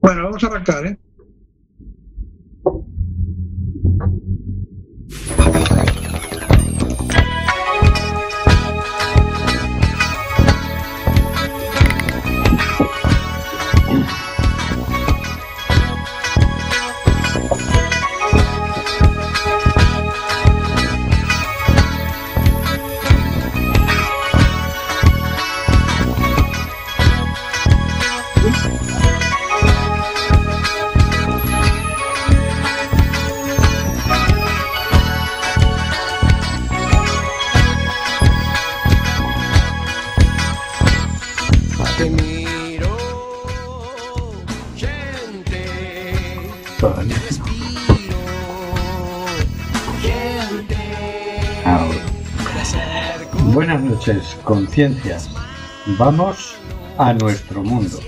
[0.00, 0.98] Bueno, vamos a arrancar, ¿eh?
[54.42, 55.30] Noches, conciencias.
[55.98, 56.56] Vamos
[56.98, 57.98] a nuestro mundo.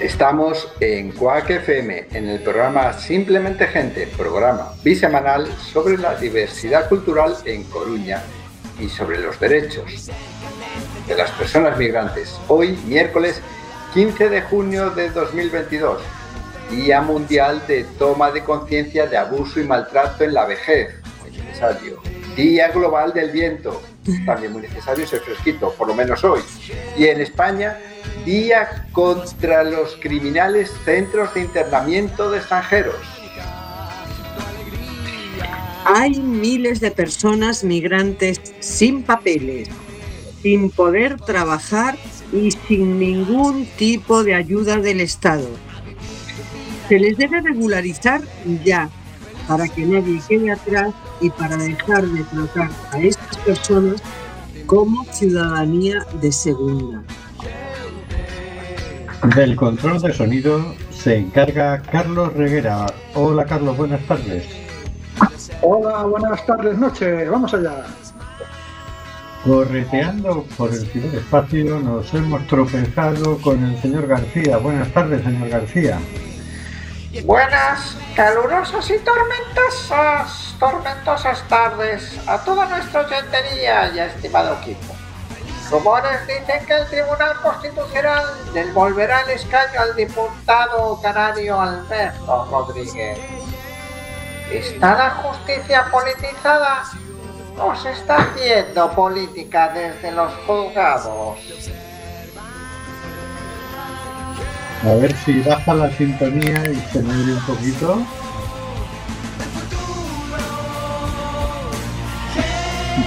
[0.00, 7.36] Estamos en Quack FM, en el programa Simplemente Gente, programa bisemanal sobre la diversidad cultural
[7.44, 8.22] en Coruña
[8.80, 10.10] y sobre los derechos
[11.06, 12.36] de las personas migrantes.
[12.48, 13.40] Hoy, miércoles
[13.94, 16.02] 15 de junio de 2022,
[16.70, 20.88] Día Mundial de Toma de Conciencia de Abuso y Maltrato en la Vejez.
[22.34, 23.80] Día Global del Viento,
[24.26, 26.40] también muy necesario ese fresquito, por lo menos hoy.
[26.96, 27.78] Y en España,
[28.24, 32.96] Día contra los criminales centros de internamiento de extranjeros.
[35.84, 39.68] Hay miles de personas migrantes sin papeles,
[40.40, 41.96] sin poder trabajar
[42.32, 45.48] y sin ningún tipo de ayuda del Estado.
[46.88, 48.22] Se les debe regularizar
[48.64, 48.88] ya
[49.46, 54.02] para que nadie quede atrás y para dejar de tratar a estas personas
[54.66, 57.02] como ciudadanía de segunda.
[59.36, 62.86] Del control de sonido se encarga Carlos Reguera.
[63.14, 64.44] Hola Carlos, buenas tardes.
[65.60, 67.30] Hola, buenas tardes, noches.
[67.30, 67.84] Vamos allá.
[69.44, 74.56] Correteando por el ciberespacio nos hemos tropezado con el señor García.
[74.58, 75.98] Buenas tardes, señor García.
[77.20, 84.94] Buenas, calurosas y tormentosas, tormentosas tardes a toda nuestra oyentería y estimado equipo.
[85.70, 88.24] Rumores dicen que el Tribunal Constitucional
[88.54, 93.18] devolverá el escaño al diputado canario Alberto Rodríguez.
[94.50, 96.84] ¿Está la justicia politizada?
[97.58, 101.38] ¿O se está haciendo política desde los juzgados?
[104.84, 108.02] A ver si baja la sintonía y se me abre un poquito.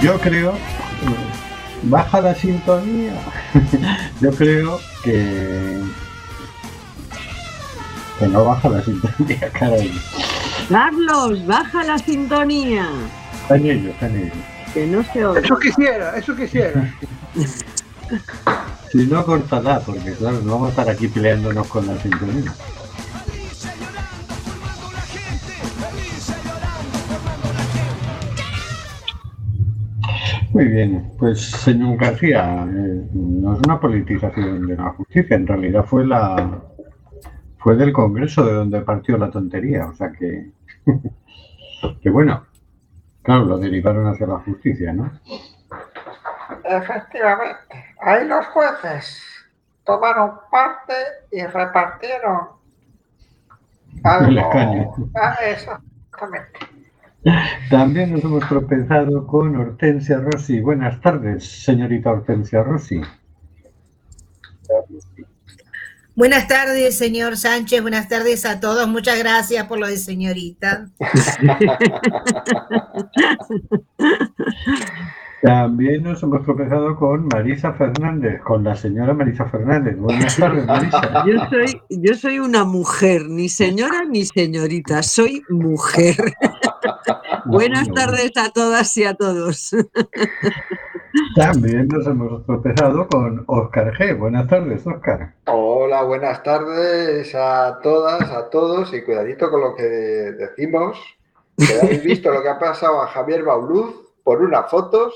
[0.02, 0.54] Yo creo.
[1.84, 3.12] Baja la sintonía.
[4.20, 5.80] Yo creo que.
[8.18, 9.92] Que no baja la sintonía, caray.
[10.70, 12.88] Carlos, baja la sintonía,
[13.42, 14.32] Está en ello, está en ello.
[14.72, 15.40] que no se oye.
[15.44, 16.94] Eso quisiera, eso quisiera.
[18.90, 22.52] Si no, cortala, porque claro, no vamos a estar aquí peleándonos con la sintonía.
[30.56, 35.84] Muy bien, pues señor García, eh, no es una politización de la justicia, en realidad
[35.84, 36.62] fue la
[37.58, 40.50] fue del Congreso de donde partió la tontería, o sea que
[42.00, 42.46] que bueno,
[43.22, 45.10] claro, lo derivaron hacia la justicia, ¿no?
[46.64, 49.22] Efectivamente, ahí los jueces
[49.84, 50.94] tomaron parte
[51.32, 52.48] y repartieron
[53.94, 54.94] escaño.
[55.14, 56.58] Ah, exactamente.
[57.68, 60.60] También nos hemos tropezado con Hortensia Rossi.
[60.60, 63.00] Buenas tardes, señorita Hortensia Rossi.
[66.14, 67.82] Buenas tardes, señor Sánchez.
[67.82, 68.86] Buenas tardes a todos.
[68.86, 70.86] Muchas gracias por lo de señorita.
[75.46, 79.96] También nos hemos tropezado con Marisa Fernández, con la señora Marisa Fernández.
[79.96, 81.24] Buenas tardes, Marisa.
[81.24, 86.16] Yo soy, yo soy una mujer, ni señora ni señorita, soy mujer.
[87.44, 89.70] Buenas tardes a todas y a todos.
[91.36, 94.18] También nos hemos tropezado con Oscar G.
[94.18, 95.32] Buenas tardes, Oscar.
[95.46, 100.98] Hola, buenas tardes a todas, a todos y cuidadito con lo que decimos.
[101.56, 103.94] Que habéis visto lo que ha pasado a Javier Bauluz
[104.24, 105.14] por unas fotos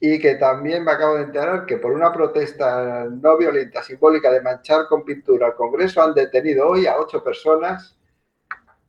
[0.00, 4.42] y que también me acabo de enterar que por una protesta no violenta simbólica de
[4.42, 7.96] manchar con pintura al Congreso han detenido hoy a ocho personas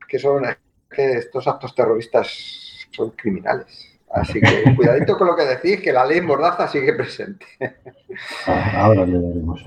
[0.08, 0.44] que son
[0.90, 3.96] que estos actos terroristas son criminales.
[4.12, 7.46] Así que cuidadito con lo que decís, que la ley Mordaza sigue presente.
[8.48, 9.62] Ah, Ahora le daremos.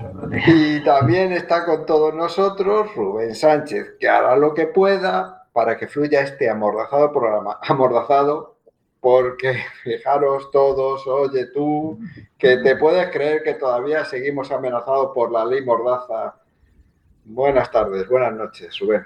[0.47, 5.87] Y también está con todos nosotros Rubén Sánchez, que hará lo que pueda para que
[5.87, 7.59] fluya este amordazado programa.
[7.61, 8.58] Amordazado,
[9.01, 9.53] porque
[9.83, 11.99] fijaros todos, oye tú,
[12.37, 16.35] que te puedes creer que todavía seguimos amenazados por la ley Mordaza.
[17.25, 19.03] Buenas tardes, buenas noches, Rubén.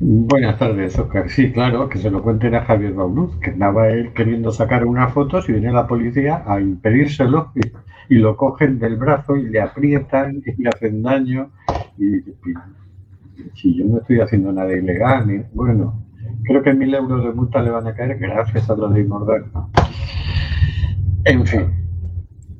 [0.00, 1.28] Buenas tardes, Oscar.
[1.30, 5.12] Sí, claro, que se lo cuenten a Javier Bauluz, que andaba él queriendo sacar unas
[5.12, 7.52] fotos y viene la policía a impedírselo
[8.08, 11.50] y, y lo cogen del brazo y le aprietan y le hacen daño.
[11.98, 12.34] Y, y-
[13.54, 16.02] si yo no estoy haciendo nada ilegal, ni- bueno,
[16.44, 19.66] creo que mil euros de multa le van a caer gracias a la ley Mordaza.
[21.24, 21.72] En fin.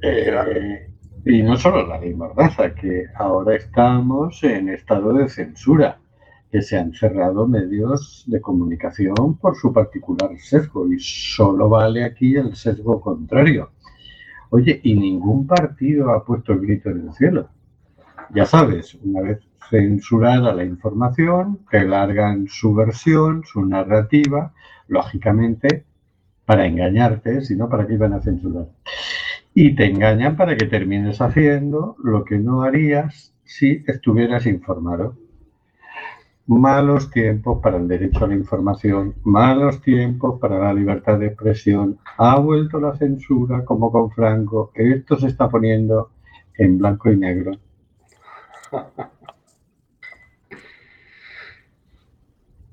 [0.03, 0.89] eh,
[1.25, 5.99] y no solo la ley Mordaza, que ahora estamos en estado de censura
[6.51, 12.37] que se han cerrado medios de comunicación por su particular sesgo y solo vale aquí
[12.37, 13.71] el sesgo contrario.
[14.51, 17.49] Oye, y ningún partido ha puesto el grito en el cielo.
[18.35, 24.55] Ya sabes, una vez censurada la información, te largan su versión, su narrativa,
[24.89, 25.85] lógicamente
[26.47, 28.69] para engañarte, si no, ¿para qué iban a censurar?
[29.53, 35.15] Y te engañan para que termines haciendo lo que no harías si estuvieras informado.
[36.47, 41.99] Malos tiempos para el derecho a la información, malos tiempos para la libertad de expresión.
[42.17, 44.73] Ha vuelto la censura como con Franco.
[44.75, 46.13] Esto se está poniendo
[46.57, 47.53] en blanco y negro.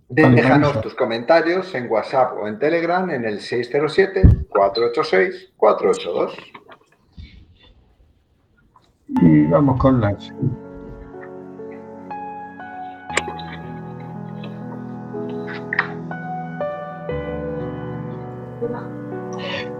[0.10, 6.34] Déjanos tus comentarios en WhatsApp o en Telegram en el 607-486-482.
[9.22, 10.34] Y vamos con las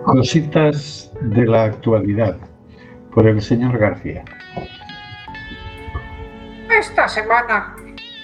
[0.04, 2.38] cositas de la actualidad
[3.14, 4.24] por el señor García.
[6.80, 7.76] Esta semana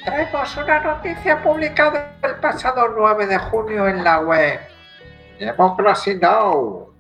[0.06, 4.62] traemos una noticia publicada el pasado 9 de junio en la web
[5.38, 6.94] democracynow.org.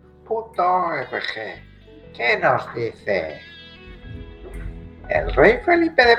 [2.13, 3.41] ¿Qué nos dice?
[5.07, 6.17] El rey Felipe de,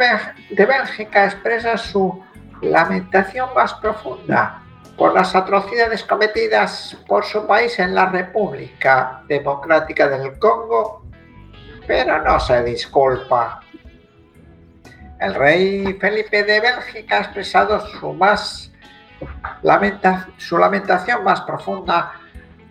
[0.53, 2.25] de Bélgica expresa su
[2.63, 4.63] lamentación más profunda
[4.97, 11.05] por las atrocidades cometidas por su país en la República Democrática del Congo,
[11.87, 13.61] pero no se disculpa.
[15.21, 18.71] El rey Felipe de Bélgica ha expresado su, más
[19.63, 22.13] lamenta- su lamentación más profunda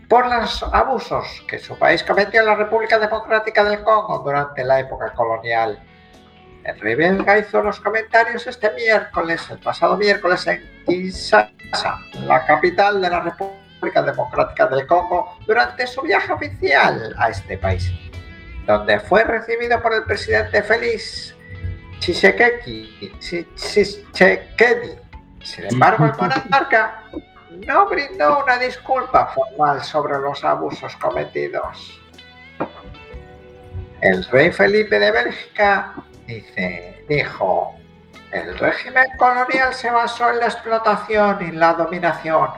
[0.08, 4.80] por los abusos que su país cometió en la República Democrática del Congo durante la
[4.80, 5.80] época colonial.
[6.64, 13.02] El rey belga hizo los comentarios este miércoles, el pasado miércoles, en Kinshasa, la capital
[13.02, 17.92] de la República Democrática del Congo, durante su viaje oficial a este país,
[18.66, 21.35] donde fue recibido por el presidente Félix
[22.00, 23.12] Tshisekedi.
[23.56, 25.00] Tshisekedi.
[25.44, 27.04] Sin embargo, el monarca
[27.68, 32.02] no brindó una disculpa formal sobre los abusos cometidos.
[34.02, 35.94] El rey Felipe de Bélgica
[36.28, 37.76] dice, dijo,
[38.32, 42.50] el régimen colonial se basó en la explotación y la dominación.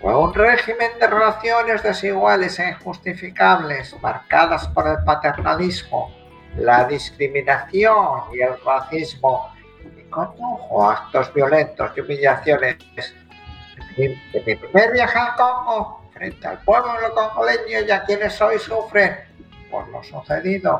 [0.00, 6.12] Fue un régimen de relaciones desiguales e injustificables, marcadas por el paternalismo,
[6.56, 9.52] la discriminación y el racismo,
[9.96, 12.76] y condujo a actos violentos y humillaciones.
[13.96, 19.16] En mi primer viaje al Congo, frente al pueblo congoleño y a quienes hoy sufren
[19.70, 20.78] por lo sucedido,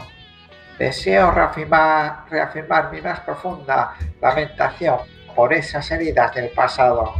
[0.79, 4.99] deseo reafirmar, reafirmar mi más profunda lamentación
[5.35, 7.15] por esas heridas del pasado.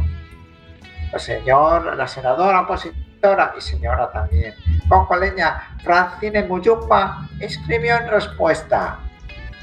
[1.11, 3.02] La señora, la senadora opositora
[3.57, 4.53] y señora también,
[4.89, 8.99] congoleña Francine Muyumba, escribió en respuesta,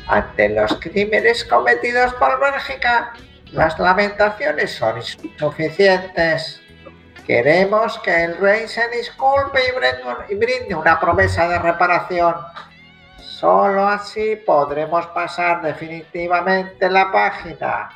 [0.06, 3.12] ante los crímenes cometidos por Bélgica,
[3.52, 6.62] las lamentaciones son insuficientes.
[7.26, 9.60] Queremos que el rey se disculpe
[10.30, 12.34] y brinde una promesa de reparación.
[13.18, 17.90] Solo así podremos pasar definitivamente la página.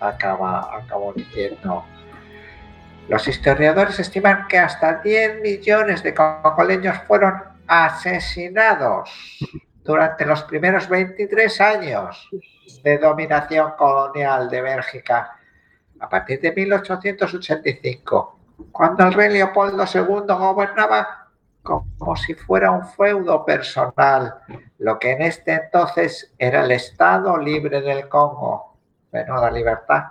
[0.00, 1.84] Acaba, acabó diciendo.
[3.08, 7.34] Los historiadores estiman que hasta 10 millones de congoleños fueron
[7.66, 9.10] asesinados
[9.82, 12.28] durante los primeros 23 años
[12.82, 15.36] de dominación colonial de Bélgica
[16.00, 18.38] a partir de 1885,
[18.72, 21.24] cuando el rey Leopoldo II gobernaba
[21.62, 24.34] como si fuera un feudo personal,
[24.78, 28.76] lo que en este entonces era el Estado libre del Congo.
[29.12, 30.04] Menuda libertad.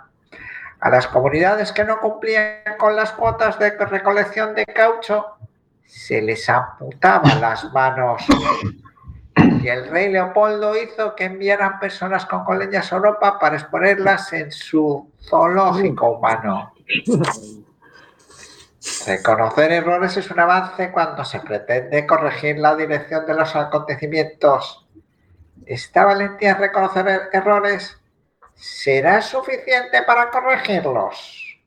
[0.84, 5.25] A las comunidades que no cumplían con las cuotas de recolección de caucho
[5.86, 8.22] se les amputaban las manos.
[9.62, 14.52] Y el rey Leopoldo hizo que enviaran personas con coleñas a Europa para exponerlas en
[14.52, 16.74] su zoológico humano.
[19.08, 24.86] Reconocer errores es un avance cuando se pretende corregir la dirección de los acontecimientos.
[25.66, 27.98] ¿Esta valentía en reconocer er- errores
[28.55, 31.60] será suficiente para corregirlos?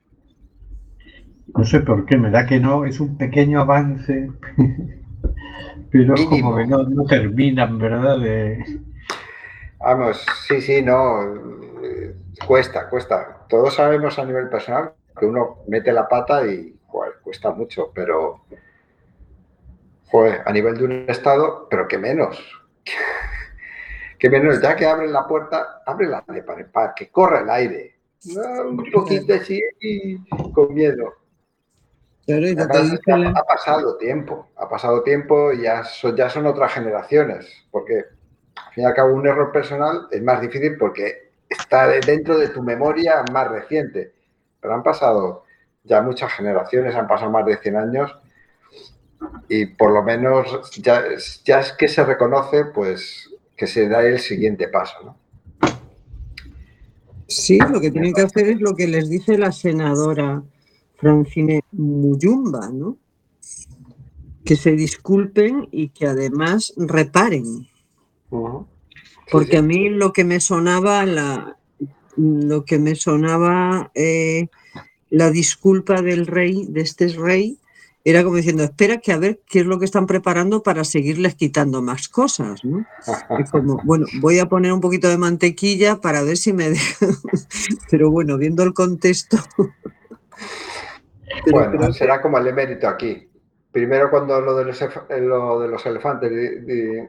[1.56, 4.30] No sé por qué, me da que no, es un pequeño avance,
[5.90, 6.56] pero es como Mínimo.
[6.56, 8.18] que no, no terminan, ¿verdad?
[8.18, 8.80] De...
[9.78, 11.20] Vamos, sí, sí, no.
[12.46, 13.46] Cuesta, cuesta.
[13.48, 18.44] Todos sabemos a nivel personal que uno mete la pata y joder, cuesta mucho, pero
[20.06, 22.38] joder, a nivel de un estado, pero que menos.
[24.18, 27.50] Que menos, ya que abren la puerta, ábrela de par en par, que corra el
[27.50, 27.96] aire.
[28.34, 30.18] No, un poquito así y
[30.52, 31.14] con miedo.
[32.26, 36.28] Claro, y Además, ha, la- ha pasado tiempo, ha pasado tiempo y ya son, ya
[36.28, 38.04] son otras generaciones, porque
[38.56, 42.36] al fin y al cabo un error personal es más difícil porque está de- dentro
[42.36, 44.12] de tu memoria más reciente,
[44.60, 45.44] pero han pasado
[45.84, 48.18] ya muchas generaciones, han pasado más de 100 años
[49.48, 51.04] y por lo menos ya,
[51.44, 54.94] ya es que se reconoce pues que se da el siguiente paso.
[55.04, 55.16] ¿no?
[57.28, 60.42] Sí, lo que tienen que hacer es lo que les dice la senadora
[60.96, 62.98] Francine Muyumba, ¿no?
[64.44, 67.66] Que se disculpen y que además reparen.
[69.30, 71.56] Porque a mí lo que me sonaba la
[72.16, 74.48] lo que me sonaba eh,
[75.10, 77.58] la disculpa del rey, de este rey,
[78.08, 81.34] era como diciendo, espera que a ver qué es lo que están preparando para seguirles
[81.34, 82.86] quitando más cosas, ¿no?
[83.40, 87.08] Es como, bueno, voy a poner un poquito de mantequilla para ver si me dejan.
[87.90, 89.38] Pero bueno, viendo el contexto.
[91.44, 93.28] Pero Bueno, que- será como el emérito aquí.
[93.72, 94.88] Primero cuando lo de los, eh,
[95.20, 96.30] lo de los elefantes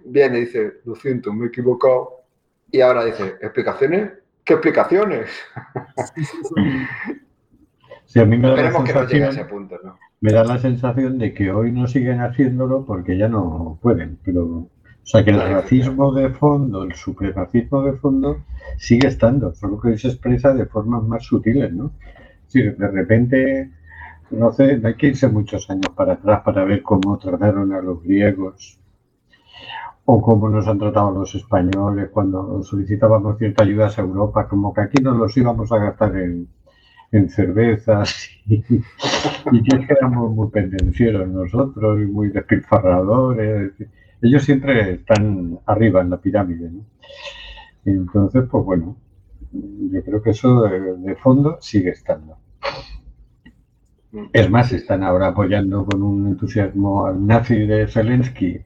[0.03, 2.23] viene y dice, lo siento, me he equivocado.
[2.71, 4.13] Y ahora dice, ¿explicaciones?
[4.43, 5.29] ¿Qué explicaciones?
[8.05, 9.99] Sí, a mí me da, la Esperemos que no llegue a ese punto, ¿no?
[10.19, 14.45] Me da la sensación de que hoy no siguen haciéndolo porque ya no pueden, pero
[14.45, 14.69] o
[15.09, 18.43] sea que el racismo de fondo, el supremacismo de fondo
[18.77, 21.91] sigue estando, solo que hoy se expresa de formas más sutiles, ¿no?
[22.47, 23.71] Sí, de repente,
[24.31, 27.81] no sé, no hay que irse muchos años para atrás para ver cómo trataron a
[27.81, 28.79] los griegos
[30.05, 34.81] o cómo nos han tratado los españoles cuando solicitábamos cierta ayuda a Europa, como que
[34.81, 36.47] aquí nos los íbamos a gastar en,
[37.11, 38.63] en cervezas y,
[39.89, 43.73] éramos muy pendencieros nosotros y muy despilfarradores.
[44.21, 46.71] Ellos siempre están arriba en la pirámide,
[47.85, 48.97] entonces, pues bueno,
[49.51, 52.37] yo creo que eso de, fondo sigue estando.
[54.33, 58.59] Es más, están ahora apoyando con un entusiasmo al nazi de Zelensky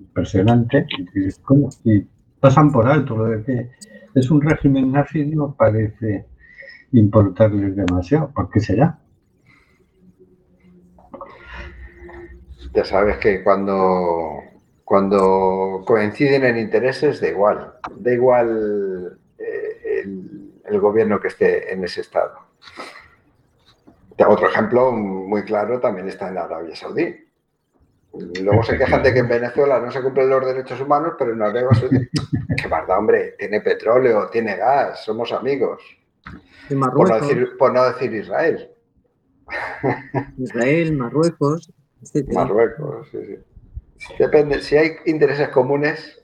[0.00, 0.86] impresionante.
[1.14, 2.06] Y, y
[2.40, 3.70] pasan por alto lo de que
[4.14, 6.26] es un régimen nazi, no parece
[6.92, 8.30] importarles demasiado.
[8.30, 8.98] ¿Por qué será?
[12.74, 14.40] Ya sabes que cuando,
[14.84, 17.74] cuando coinciden en intereses, da igual.
[17.96, 22.38] Da igual eh, el, el gobierno que esté en ese estado.
[24.26, 27.14] Otro ejemplo muy claro también está en Arabia Saudí.
[28.42, 31.42] Luego se quejan de que en Venezuela no se cumplen los derechos humanos, pero en
[31.42, 32.08] Arabia Saudí,
[32.56, 35.82] qué barda, hombre, tiene petróleo, tiene gas, somos amigos.
[36.68, 38.68] De Por no decir, por no decir Israel,
[40.38, 42.44] Israel, Marruecos, etcétera.
[42.44, 43.08] Marruecos.
[43.10, 43.36] sí, sí.
[44.18, 46.18] Depende, si hay intereses comunes,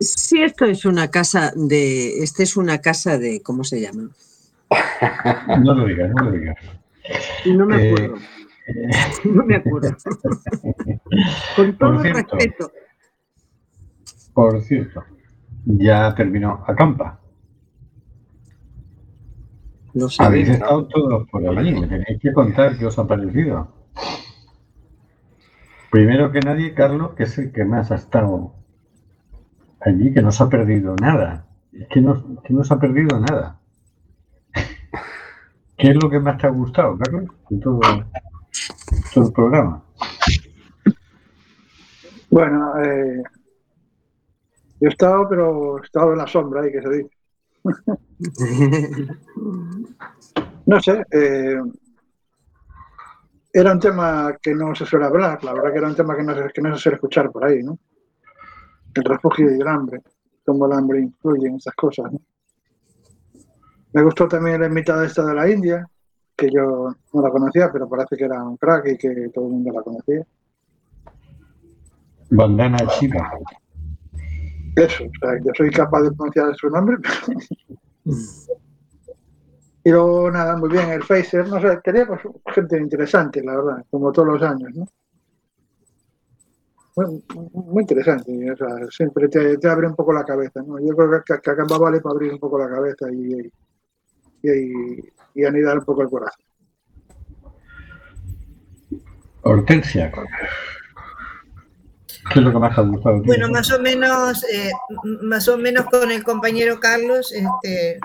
[0.00, 4.10] Sí, esto es una casa de, este es una casa de, ¿cómo se llama?
[5.62, 6.56] No lo digas, no lo digas.
[7.46, 8.16] No me Eh, acuerdo.
[9.24, 9.96] No me acuerdo.
[11.56, 12.36] Con todo el cierto.
[12.36, 12.72] respeto.
[14.34, 15.04] Por cierto,
[15.66, 17.20] ya terminó Acampa.
[19.94, 23.68] Lo Habéis estado todos por allí, me tenéis que contar qué os ha parecido.
[25.90, 28.54] Primero que nadie, Carlos, que es el que más ha estado
[29.80, 31.44] allí, que no se ha perdido nada.
[31.72, 33.60] Es que no, que no se ha perdido nada.
[35.76, 37.80] ¿Qué es lo que más te ha gustado, Carlos, de todo,
[39.12, 39.84] todo el programa?
[42.30, 43.22] Bueno, eh,
[44.80, 47.10] yo he estado, pero he estado en la sombra, hay que se dice.
[50.72, 51.60] No sé, eh,
[53.52, 56.22] era un tema que no se suele hablar, la verdad que era un tema que
[56.22, 57.78] no se, que no se suele escuchar por ahí, ¿no?
[58.94, 60.00] El refugio y el hambre,
[60.46, 62.18] cómo el hambre influye en esas cosas, ¿no?
[63.92, 65.86] Me gustó también la invitada esta de la India,
[66.34, 69.52] que yo no la conocía, pero parece que era un crack y que todo el
[69.52, 70.26] mundo la conocía.
[72.30, 73.30] Bandana Shiva.
[74.76, 76.96] Eso, o sea, yo soy capaz de pronunciar su nombre,
[79.82, 79.84] pero...
[79.84, 82.20] Y luego, nada, muy bien, el Phaser, no sé, teníamos
[82.54, 84.86] gente interesante, la verdad, como todos los años, ¿no?
[86.94, 90.78] Muy, muy interesante, o sea, siempre te, te abre un poco la cabeza, ¿no?
[90.78, 93.50] Yo creo que, que acá vale para abrir un poco la cabeza y,
[94.42, 96.44] y, y, y anidar un poco el corazón.
[99.42, 100.12] Hortensia.
[102.32, 103.22] ¿Qué es lo que más te ha gustado?
[103.24, 104.70] Bueno, más o menos, eh,
[105.22, 107.98] más o menos con el compañero Carlos, este,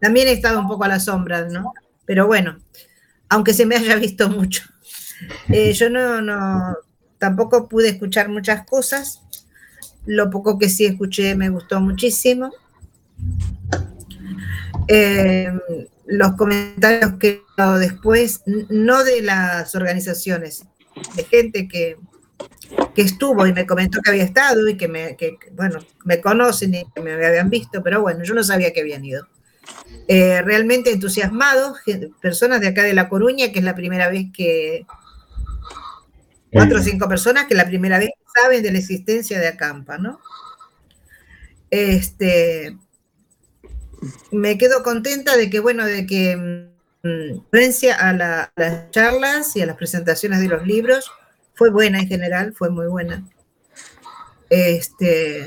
[0.00, 1.72] también he estado un poco a la sombra, ¿no?
[2.04, 2.58] Pero bueno,
[3.28, 4.62] aunque se me haya visto mucho.
[5.48, 6.76] Eh, yo no, no,
[7.18, 9.22] tampoco pude escuchar muchas cosas.
[10.06, 12.52] Lo poco que sí escuché me gustó muchísimo.
[14.86, 15.52] Eh,
[16.06, 20.64] los comentarios que he dado después, no de las organizaciones,
[21.14, 21.96] de gente que,
[22.94, 26.74] que estuvo y me comentó que había estado y que me, que, bueno, me conocen
[26.74, 29.28] y que me habían visto, pero bueno, yo no sabía que habían ido.
[30.08, 31.78] Eh, realmente entusiasmados,
[32.20, 34.86] personas de acá de La Coruña, que es la primera vez que,
[36.50, 40.20] cuatro o cinco personas que la primera vez saben de la existencia de Acampa, ¿no?
[41.70, 42.76] Este,
[44.30, 46.36] me quedo contenta de que, bueno, de que
[47.02, 51.10] mm, referencia a, la- a las charlas y a las presentaciones de los libros
[51.54, 53.24] fue buena en general, fue muy buena.
[54.50, 55.46] Este,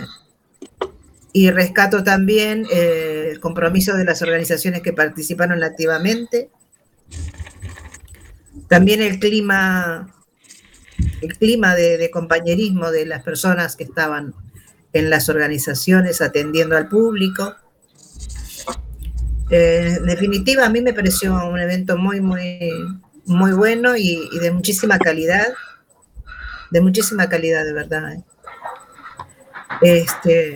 [1.34, 6.50] y rescato también eh, el compromiso de las organizaciones que participaron activamente.
[8.68, 10.14] También el clima,
[11.22, 14.34] el clima de, compañerismo de las personas que estaban
[14.94, 17.56] en las organizaciones atendiendo al público.
[19.50, 22.70] Eh, en definitiva, a mí me pareció un evento muy, muy,
[23.26, 25.48] muy bueno y, y de muchísima calidad,
[26.72, 28.14] de muchísima calidad, de verdad.
[28.14, 28.24] ¿eh?
[29.82, 30.56] Este,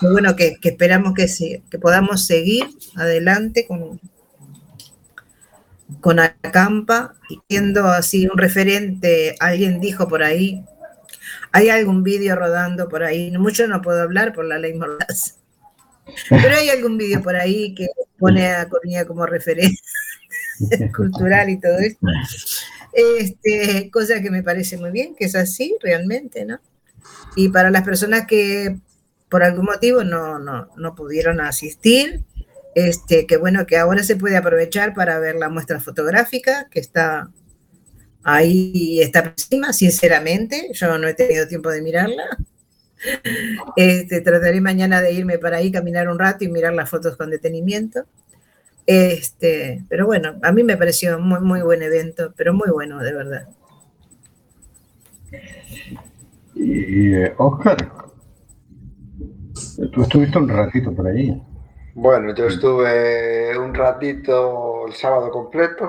[0.00, 4.00] bueno que, esperamos que, podamos seguir adelante con,
[6.00, 7.14] con Acampa
[7.48, 10.64] siendo así un referente, alguien dijo por ahí,
[11.52, 15.34] hay algún vídeo rodando por ahí, mucho no puedo hablar por la ley Mordaza,
[16.28, 19.82] pero hay algún vídeo por ahí que pone a Coruña como referencia
[20.96, 22.06] cultural y todo esto.
[22.92, 26.58] Este, cosa que me parece muy bien, que es así realmente, ¿no?
[27.36, 28.76] Y para las personas que
[29.30, 32.24] por algún motivo no, no, no pudieron asistir,
[32.74, 37.30] este, que bueno, que ahora se puede aprovechar para ver la muestra fotográfica que está
[38.22, 42.24] ahí, está encima, sinceramente, yo no he tenido tiempo de mirarla.
[43.76, 47.30] Este, trataré mañana de irme para ahí, caminar un rato y mirar las fotos con
[47.30, 48.06] detenimiento.
[48.86, 53.14] Este, pero bueno, a mí me pareció muy, muy buen evento, pero muy bueno, de
[53.14, 53.48] verdad.
[56.56, 57.76] Y eh, Oscar,
[59.92, 61.40] tú estuviste un ratito por ahí.
[61.94, 65.88] Bueno, yo estuve un ratito el sábado completo.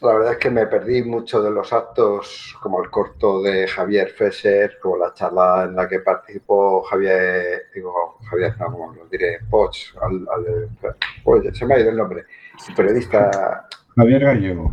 [0.00, 4.10] La verdad es que me perdí mucho de los actos, como el corto de Javier
[4.10, 9.38] Fesser, como la charla en la que participó Javier, digo, Javier, no, como lo diré,
[9.48, 10.76] Poch, al, al-
[11.24, 12.24] oye, se me ha ido el nombre,
[12.68, 14.70] el periodista, Javier Gallego.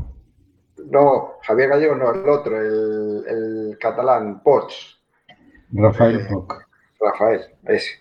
[0.89, 4.73] no, Javier Gallego, no, el otro, el, el catalán, Poch,
[5.73, 6.53] Rafael Eh, Poc.
[6.99, 7.99] Rafael, ese.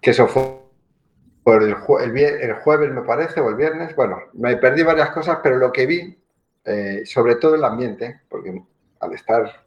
[0.00, 0.60] Que eso fue
[1.42, 3.94] por el, el, el jueves, me parece, o el viernes.
[3.96, 6.18] Bueno, me perdí varias cosas, pero lo que vi,
[6.64, 8.60] eh, sobre todo el ambiente, porque
[9.00, 9.64] al estar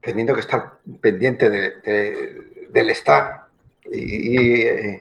[0.00, 3.46] teniendo que estar pendiente de- de- del estar
[3.90, 5.00] y, y,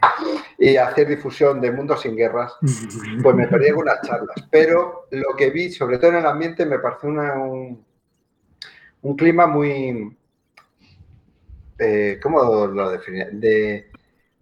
[0.59, 2.53] y hacer difusión de Mundo sin Guerras,
[3.21, 4.35] pues me perdí algunas charlas.
[4.49, 7.85] Pero lo que vi, sobre todo en el ambiente, me pareció una- un,
[9.01, 10.17] un clima muy,
[11.79, 13.29] eh, ¿cómo lo definiría?
[13.31, 13.91] De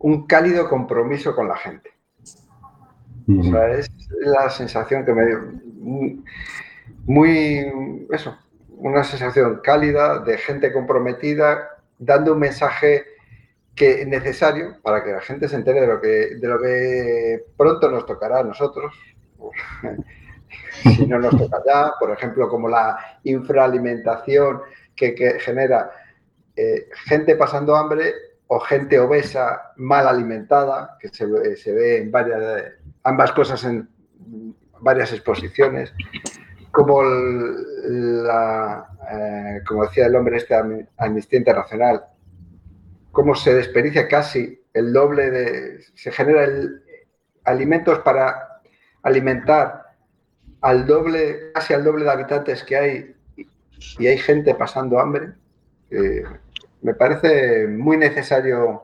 [0.03, 1.91] un cálido compromiso con la gente.
[3.39, 3.89] O sea, es
[4.19, 5.39] la sensación que me dio.
[5.79, 6.23] Muy-
[7.05, 8.37] Muy, eso,
[8.69, 13.05] una sensación cálida de gente comprometida, dando un mensaje
[13.75, 17.45] que es necesario para que la gente se entere de lo que, de lo que
[17.57, 18.93] pronto nos tocará a nosotros.
[20.95, 24.61] si no nos toca ya, por ejemplo, como la infraalimentación
[24.95, 25.91] que, que genera
[26.55, 28.13] eh, gente pasando hambre
[28.47, 33.87] o gente obesa mal alimentada, que se, ve- se ve en varias, ambas cosas en
[34.81, 35.93] varias exposiciones,
[36.71, 38.27] como, eh,
[39.67, 40.55] como decía el hombre este
[40.97, 42.05] Amnistía Internacional,
[43.11, 46.47] cómo se desperdicia casi el doble de, se genera
[47.45, 48.61] alimentos para
[49.03, 49.83] alimentar
[50.61, 53.15] al doble, casi al doble de habitantes que hay
[53.99, 55.33] y hay gente pasando hambre,
[55.91, 56.23] eh,
[56.83, 58.83] me parece muy necesario.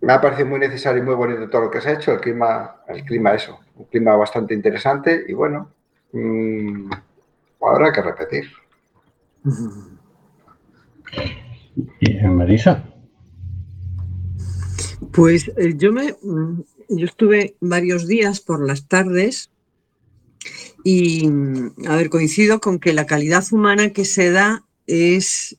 [0.00, 2.12] Me ha parecido muy necesario y muy bonito todo lo que se ha hecho.
[2.12, 5.72] El clima, el clima eso, un clima bastante interesante y bueno,
[6.12, 6.90] mm,
[7.60, 8.44] habrá que repetir.
[12.00, 12.84] Y eh, Marisa,
[15.12, 19.50] Pues eh, yo me mm, yo estuve varios días por las tardes
[20.84, 25.56] y mm, a ver, coincido con que la calidad humana que se da es,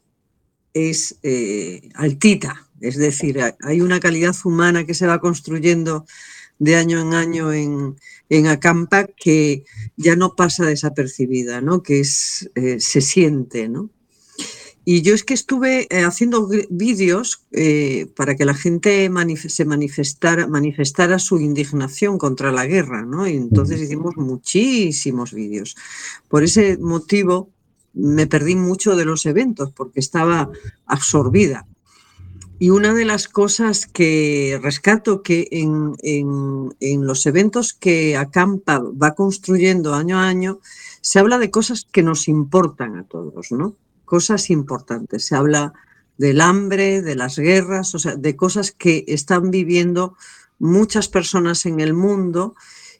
[0.74, 2.68] es eh, altita.
[2.82, 6.06] Es decir, hay- una calidad humana que se va construyendo
[6.60, 7.96] de año en año en,
[8.30, 9.64] en Acampa que
[9.98, 11.82] ya no pasa desapercibida, ¿no?
[11.82, 13.90] Que es, eh, se siente, ¿no?
[14.86, 19.64] Y yo es que estuve eh, haciendo vídeos eh, para que la gente manif- se
[19.64, 23.26] manifestara, manifestara su indignación contra la guerra, ¿no?
[23.26, 25.78] Y entonces hicimos muchísimos vídeos.
[26.28, 27.50] Por ese motivo
[27.94, 30.50] me perdí mucho de los eventos porque estaba
[30.86, 31.68] absorbida.
[32.60, 38.80] Y una de las cosas que rescato que en, en- en los eventos que Acampa
[38.80, 40.60] va construyendo año a año,
[41.02, 43.76] se habla de cosas que nos importan a todos, ¿no?
[44.06, 45.26] Cosas importantes.
[45.26, 45.74] Se habla
[46.18, 50.16] del hambre, de las guerras, o sea, de cosas que están viviendo
[50.60, 52.56] muchas personas en el mundo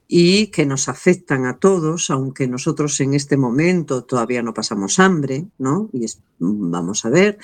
[0.08, 5.46] y que nos afectan a todos, aunque nosotros en este momento todavía no pasamos hambre,
[5.58, 5.90] ¿no?
[5.94, 6.06] Y
[6.40, 7.40] vamos a ver,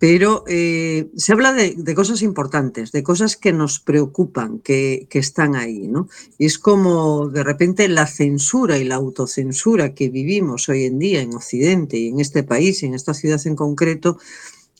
[0.00, 5.56] pero eh, se habla de, cosas importantes, de cosas que nos preocupan, que, que están
[5.56, 6.08] ahí, ¿no?
[6.38, 11.20] Y es como de repente la censura y la autocensura que vivimos hoy en día
[11.20, 14.18] en Occidente y en este país, y en esta ciudad en concreto,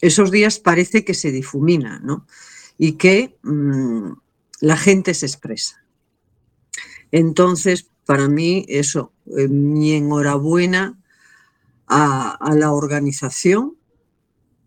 [0.01, 2.27] esos días parece que se difumina, ¿no?
[2.79, 4.13] Y que mm,
[4.61, 5.80] la gente se expresa.
[7.13, 10.99] Entonces, para mí, eso, eh, mi enhorabuena
[11.87, 13.77] a, la organización,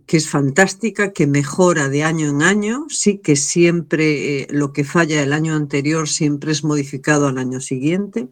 [0.06, 4.84] que es fantástica, que mejora de año en año, sí que siempre eh, lo que
[4.84, 8.27] falla el año anterior siempre es modificado al año siguiente,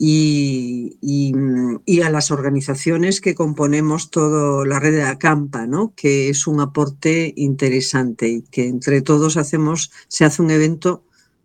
[0.00, 5.92] y, y a las organizaciones que componemos toda la red de Acampa, ¿no?
[5.96, 11.04] que es un aporte interesante y que entre todos hacemos, se hace un evento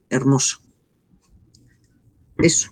[0.09, 0.62] hermoso.
[2.43, 2.69] Eso.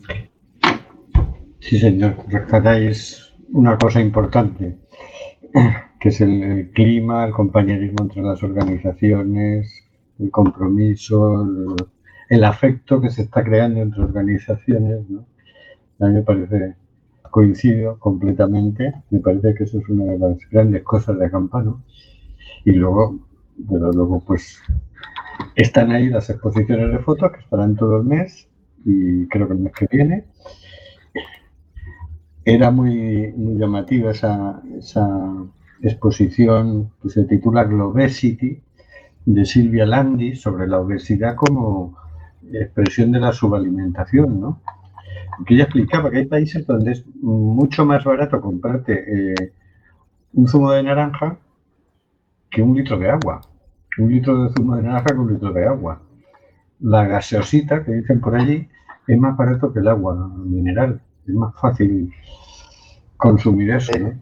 [1.62, 4.78] sí señor, rescatáis una cosa importante,
[6.02, 9.74] que es el, clima, el compañerismo entre las organizaciones,
[10.20, 11.76] el compromiso, el,
[12.28, 15.26] el afecto que se está creando entre organizaciones, ¿no?
[16.02, 16.76] A mí me parece,
[17.30, 21.82] coincido completamente, me parece que eso es una de las grandes cosas de Campano.
[22.66, 23.22] Y luego,
[23.70, 24.62] pero luego pues
[25.56, 28.51] están ahí las exposiciones de fotos que estarán todo el mes
[28.86, 30.26] y creo que el mes que viene.
[32.44, 35.08] Era muy, muy llamativa esa, esa
[35.82, 38.62] exposición que se titula Globesity
[39.26, 41.96] de Silvia Landi sobre la obesidad como
[42.52, 44.62] expresión de la subalimentación, ¿no?
[45.46, 49.54] que ella explicaba que hay países donde es mucho más barato comprarte eh,
[50.34, 51.38] un zumo de naranja
[52.50, 53.42] que un litro de agua.
[53.98, 56.02] Un litro de zumo de naranja que un litro de agua.
[56.82, 58.68] La gaseosita que dicen por allí
[59.08, 61.02] es más barato que el agua mineral.
[61.28, 62.12] Es más fácil
[63.18, 63.92] consumir eso.
[64.00, 64.14] ¿no?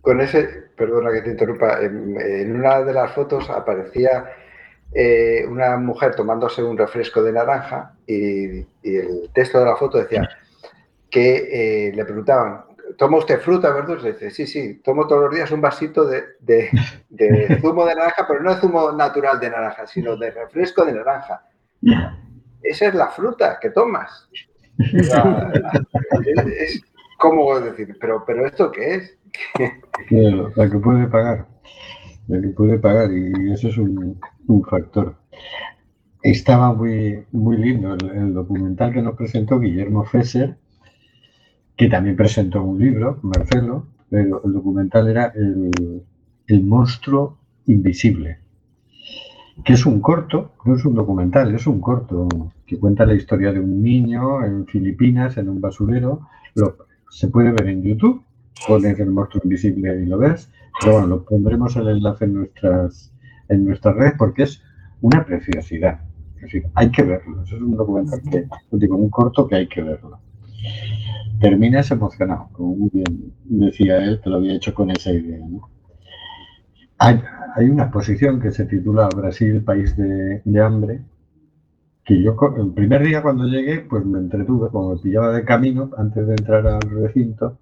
[0.00, 4.24] Con ese, perdona que te interrumpa, en, en una de las fotos aparecía
[4.92, 9.98] eh, una mujer tomándose un refresco de naranja y, y, el texto de la foto
[9.98, 10.26] decía
[11.10, 12.64] que eh, le preguntaban,
[12.96, 14.04] ¿toma usted fruta, verduras?
[14.04, 16.70] Y dice, sí, sí, tomo todos los días un vasito de, de,
[17.10, 20.92] de, zumo de naranja, pero no de zumo natural de naranja, sino de refresco de
[20.92, 21.42] naranja.
[22.62, 24.28] Esa es la fruta que tomas.
[24.76, 25.52] La,
[26.26, 26.82] es, es,
[27.18, 29.18] como decir, pero, pero ¿esto qué es?
[30.08, 31.46] Claro, la que puede pagar,
[32.28, 35.16] la que puede pagar, y eso es un, un factor.
[36.22, 40.56] Estaba muy, muy lindo el, el, documental que nos presentó Guillermo Fesser,
[41.76, 45.70] que también presentó un libro, Marcelo, pero el documental era el,
[46.46, 48.38] el monstruo invisible,
[49.64, 52.28] que es un corto, no es un documental, es un corto
[52.66, 56.76] que cuenta la historia de un niño en Filipinas, en un basurero, lo,
[57.10, 58.22] se puede ver en YouTube,
[58.66, 63.12] pones el monstruo invisible y lo ves, pero bueno, lo pondremos el enlace en nuestras,
[63.48, 64.62] en nuestras redes porque es
[65.00, 66.00] una preciosidad.
[66.36, 67.42] Es decir, hay que verlo.
[67.42, 70.20] Eso es un documental que, digo, un corto que hay que verlo.
[71.40, 75.44] Terminas emocionado, como muy bien decía él, que lo había hecho con esa idea.
[75.48, 75.68] ¿no?
[77.00, 77.22] Hay,
[77.54, 81.00] hay, una exposición que se titula Brasil, país de, hambre,
[82.04, 85.90] que yo el primer día cuando llegué, pues me entretuve, como me pillaba de camino
[85.96, 87.56] antes de entrar al recinto,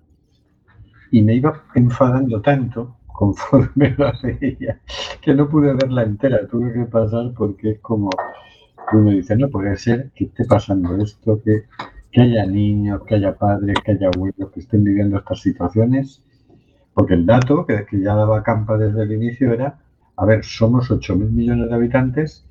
[1.10, 4.80] y me iba enfadando tanto conforme la veía,
[5.20, 8.08] que no pude verla entera, tuve que pasar porque es como,
[8.92, 11.64] uno dice, no puede ser que esté pasando esto, que,
[12.10, 16.22] que haya niños, que haya padres, que haya abuelos que estén viviendo estas situaciones,
[16.96, 19.78] porque el dato que, que ya daba Campa desde el inicio era,
[20.16, 22.46] a ver, somos 8.000 millones de habitantes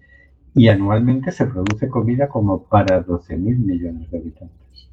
[0.53, 4.87] y anualmente se produce comida como para 12.000 millones de habitantes.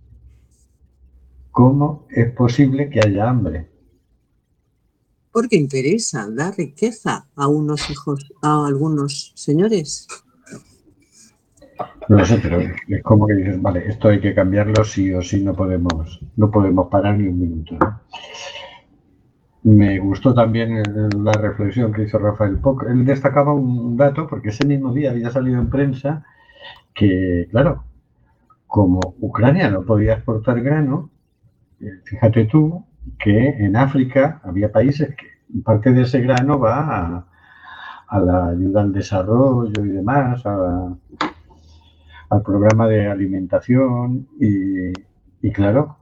[1.51, 3.69] ¿Cómo es posible que haya hambre?
[5.31, 10.09] Porque interesa dar riqueza a unos hijos, a algunos señores.
[12.09, 15.45] No sé, pero es como que dices, vale, esto hay que cambiarlo sí o sí,
[15.45, 17.77] no podemos, no podemos parar ni un minuto.
[17.79, 18.01] ¿no?
[19.65, 22.85] Me gustó también el- la reflexión que hizo Rafael Poc.
[22.89, 26.25] Él destacaba un dato, porque ese mismo día había salido en prensa,
[26.95, 27.85] que, claro,
[28.67, 31.11] como Ucrania no podía exportar grano,
[31.81, 32.85] eh, fíjate tú
[33.19, 35.27] que en África había países que
[35.63, 37.27] parte de ese grano va
[38.09, 40.95] a, la ayuda al desarrollo y demás, a-
[42.31, 45.99] al programa de alimentación y claro,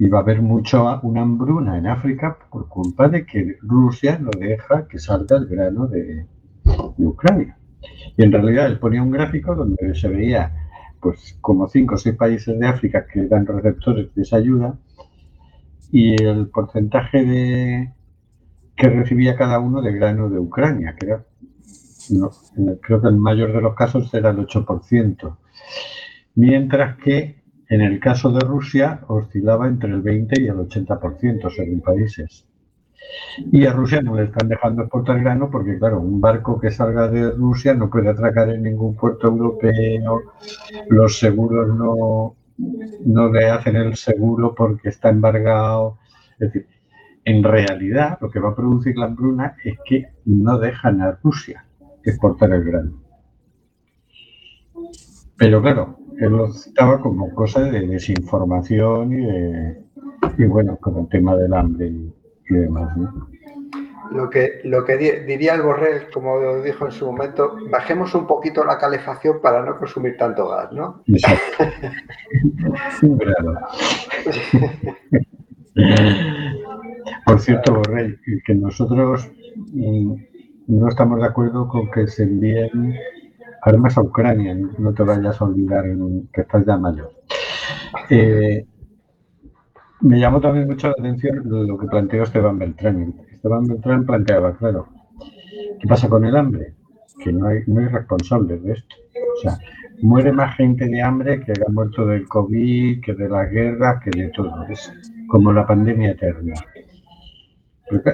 [0.00, 4.88] iba a haber mucho una hambruna en África por culpa de que Rusia no deja
[4.88, 6.26] que salga el grano de,
[6.96, 7.58] de Ucrania.
[8.16, 10.54] Y en realidad él ponía un gráfico donde se veía
[11.00, 14.78] pues como cinco o seis países de África que eran receptores de esa ayuda
[15.92, 17.92] y el porcentaje de
[18.76, 21.24] que recibía cada uno de grano de Ucrania, que era,
[22.80, 25.36] creo que el mayor de los casos era el 8%,
[26.36, 27.39] mientras que
[27.70, 32.44] en el caso de Rusia oscilaba entre el 20 y el 80% según países.
[33.52, 37.06] Y a Rusia no le están dejando exportar grano porque, claro, un barco que salga
[37.06, 40.22] de Rusia no puede atracar en ningún puerto europeo,
[40.88, 42.34] los seguros no,
[43.06, 45.98] no le hacen el seguro porque está embargado.
[46.40, 46.66] Es decir,
[47.24, 51.64] en realidad lo que va a producir la hambruna es que no dejan a Rusia
[52.02, 53.00] exportar el grano.
[55.36, 59.82] Pero claro, él lo citaba como cosa de desinformación y de,
[60.38, 62.14] y bueno, con el tema del hambre y,
[62.50, 63.28] y demás, ¿no?
[64.12, 68.26] Lo que, lo que di- diría el Borrell, como dijo en su momento, bajemos un
[68.26, 71.02] poquito la calefacción para no consumir tanto gas, ¿no?
[71.06, 71.64] Exacto.
[77.24, 79.30] Por cierto, Borrell, que nosotros
[79.72, 80.14] mm,
[80.66, 82.94] no estamos de acuerdo con que se envíen
[83.62, 85.84] armas a Ucrania, no te vayas a olvidar
[86.32, 87.12] que estás ya mayor.
[88.08, 88.66] Eh,
[90.00, 93.14] me llamó también mucho la atención lo que planteó Esteban Beltrán.
[93.32, 94.88] Esteban Beltrán planteaba, claro,
[95.80, 96.74] ¿qué pasa con el hambre?
[97.22, 98.96] Que no hay, no hay responsables de esto.
[99.36, 99.58] O sea,
[100.02, 104.10] muere más gente de hambre que ha muerto del COVID, que de la guerra, que
[104.10, 104.66] de todo.
[104.68, 104.92] Es
[105.28, 106.54] como la pandemia eterna.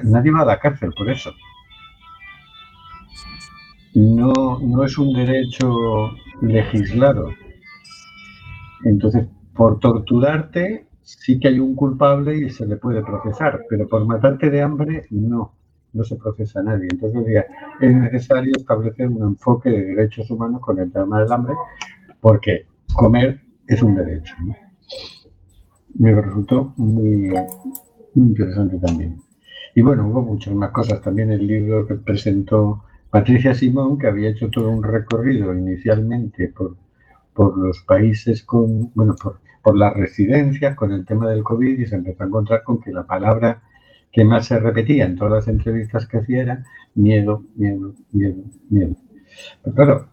[0.03, 1.31] Nadie va a la cárcel por eso.
[3.99, 6.11] No, no es un derecho
[6.43, 7.31] legislado.
[8.83, 14.05] Entonces, por torturarte sí que hay un culpable y se le puede procesar, pero por
[14.05, 15.55] matarte de hambre no,
[15.93, 16.89] no se procesa a nadie.
[16.91, 17.47] Entonces, decía,
[17.81, 21.55] es necesario establecer un enfoque de derechos humanos con el tema del hambre,
[22.21, 24.35] porque comer es un derecho.
[25.95, 27.33] Me resultó muy,
[28.13, 29.17] muy interesante también.
[29.73, 31.01] Y bueno, hubo muchas más cosas.
[31.01, 36.75] También el libro que presentó Patricia Simón, que había hecho todo un recorrido inicialmente por,
[37.33, 41.85] por los países con, bueno, por, por las residencias con el tema del COVID y
[41.85, 43.61] se empezó a encontrar con que la palabra
[44.11, 46.63] que más se repetía en todas las entrevistas que hacía era
[46.95, 48.95] miedo, miedo, miedo, miedo.
[49.63, 50.09] Pero claro,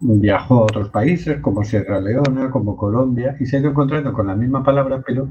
[0.00, 4.26] viajó a otros países como Sierra Leona, como Colombia, y se ha ido encontrando con
[4.26, 5.28] la misma palabra, pero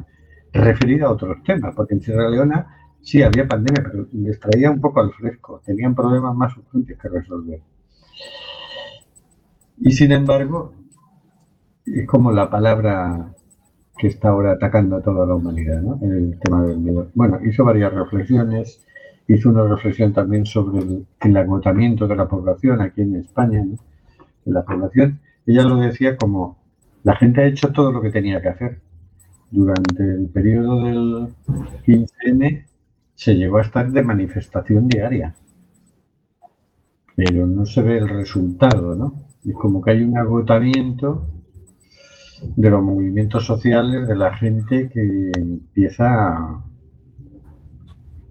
[0.54, 4.82] referida a otros temas, porque en Sierra Leona sí había pandemia, pero les traía un
[4.82, 7.62] poco al fresco, tenían problemas más urgentes que resolver.
[9.78, 10.74] Y sin embargo,
[11.86, 13.32] es como la palabra
[13.96, 16.00] que está ahora atacando a toda la humanidad, ¿no?
[16.02, 17.12] El tema del miedo.
[17.14, 18.84] Bueno, hizo varias reflexiones,
[19.28, 23.78] hizo una reflexión también sobre el, agotamiento de la población aquí en España, ¿no?
[24.48, 26.58] En la población, ella lo decía como
[27.04, 28.80] la gente ha hecho todo lo que tenía que hacer.
[29.52, 31.28] Durante el periodo del
[31.86, 32.66] 15N
[33.16, 35.36] se llegó a estar de manifestación diaria,
[37.16, 39.26] pero no se ve el resultado, ¿no?
[39.46, 41.28] Es como que hay un agotamiento
[42.56, 46.66] de los movimientos sociales, de la gente que empieza a,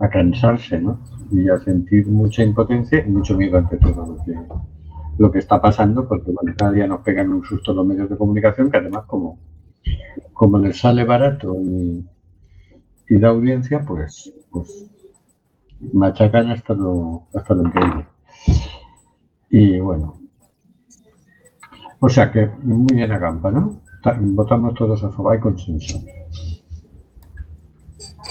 [0.01, 1.01] a cansarse, ¿no?
[1.33, 4.35] Y a sentir mucha impotencia y mucho miedo ante todo lo que,
[5.19, 8.17] lo que está pasando, porque bueno, cada día nos pegan un susto los medios de
[8.17, 9.39] comunicación, que además como,
[10.35, 12.05] como les sale barato y,
[13.09, 14.87] y da audiencia, pues, pues
[15.93, 18.07] machacan hasta lo, hasta lo increíble.
[19.51, 20.19] Y bueno,
[22.01, 23.83] o sea que muy bien a campa, ¿no?
[24.03, 26.01] Ta- Votamos todos a favor, hay consenso.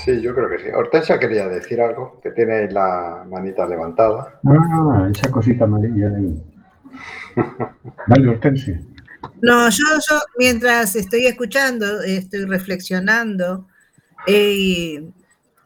[0.04, 0.70] Sí, yo creo que sí.
[0.76, 4.40] Hortensia quería decir algo, que tiene la manita levantada.
[4.46, 6.44] Ah, esa cosita amarilla de ahí.
[8.08, 8.82] Vale, Hortensia.
[9.42, 13.68] No, yo, yo mientras estoy escuchando, estoy reflexionando,
[14.28, 15.14] eh, y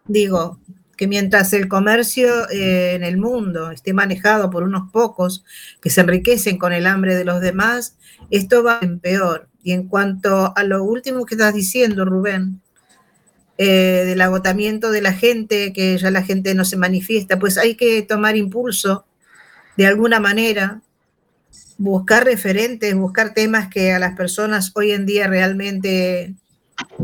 [0.08, 0.60] digo
[0.98, 5.46] que mientras el comercio eh, en el mundo esté manejado por unos pocos
[5.80, 7.98] que se enriquecen con el hambre de los demás,
[8.32, 9.48] esto va en peor.
[9.64, 12.62] Y en cuanto a lo último que estás diciendo, Rubén,
[13.60, 17.76] eh, del agotamiento de la gente, que ya la gente no se manifiesta, pues hay
[17.76, 19.06] que tomar impulso
[19.78, 20.82] de alguna manera
[21.78, 26.34] buscar referentes, buscar temas que a las personas hoy en día realmente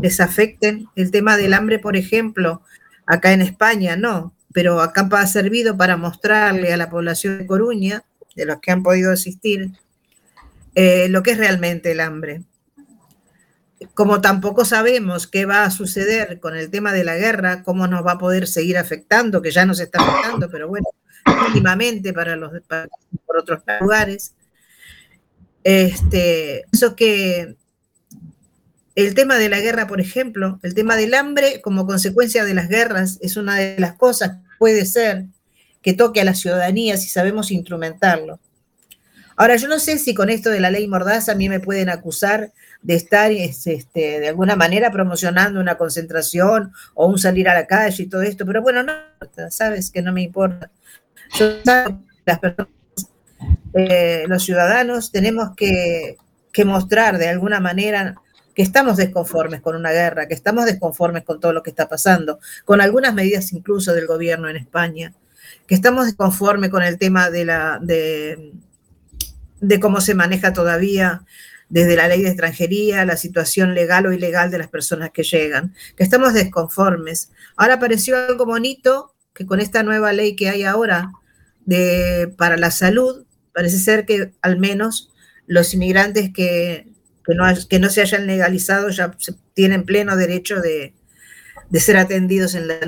[0.00, 0.88] les afecten.
[0.96, 2.62] El tema del hambre, por ejemplo,
[3.06, 8.04] acá en España no, pero acá ha servido para mostrarle a la población de Coruña,
[8.36, 9.70] de los que han podido asistir,
[10.74, 12.42] eh, lo que es realmente el hambre.
[13.94, 18.04] Como tampoco sabemos qué va a suceder con el tema de la guerra, cómo nos
[18.06, 20.86] va a poder seguir afectando, que ya nos está afectando, pero bueno,
[21.48, 22.88] mínimamente para los para-
[23.26, 24.34] por otros lugares.
[25.62, 26.64] Este,
[26.96, 27.56] que
[28.94, 32.68] el tema de la guerra, por ejemplo, el tema del hambre como consecuencia de las
[32.68, 35.24] guerras es una de las cosas que puede ser
[35.82, 38.38] que toque a la ciudadanía si sabemos instrumentarlo.
[39.36, 41.88] Ahora, yo no sé si con esto de la ley Mordaza a mí me pueden
[41.88, 42.52] acusar
[42.82, 47.66] de estar es, este, de alguna manera promocionando una concentración o un salir a la
[47.66, 48.92] calle y todo esto, pero bueno, no,
[49.50, 50.70] sabes que no me importa.
[51.36, 52.68] Yo las personas,
[53.74, 56.16] eh, los ciudadanos tenemos que,
[56.52, 58.14] que mostrar de alguna manera
[58.54, 62.38] que estamos desconformes con una guerra, que estamos desconformes con todo lo que está pasando,
[62.64, 65.12] con algunas medidas incluso del gobierno en España,
[65.66, 68.52] que estamos desconformes con el tema de, la, de,
[69.80, 71.24] cómo se maneja todavía
[71.68, 75.74] desde la ley de extranjería, la situación legal o ilegal de las personas que llegan,
[75.96, 77.30] que estamos desconformes.
[77.56, 81.10] Ahora apareció algo bonito, que con esta nueva ley que hay ahora
[81.64, 85.10] de, para la salud, parece ser que al menos
[85.46, 86.93] los inmigrantes que,
[87.24, 89.16] que, no, que no se hayan legalizado ya
[89.54, 90.94] tienen pleno derecho de,
[91.70, 92.78] de ser atendidos en la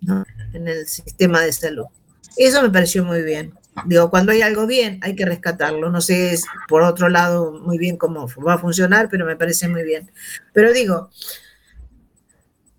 [0.00, 0.24] ¿no?
[0.52, 1.86] en el sistema de salud.
[2.36, 3.54] Eso me pareció muy bien.
[3.86, 5.90] Digo, cuando hay algo bien, hay que rescatarlo.
[5.90, 9.82] No sé, por otro lado, muy bien cómo va a funcionar, pero me parece muy
[9.82, 10.10] bien.
[10.52, 11.10] Pero digo,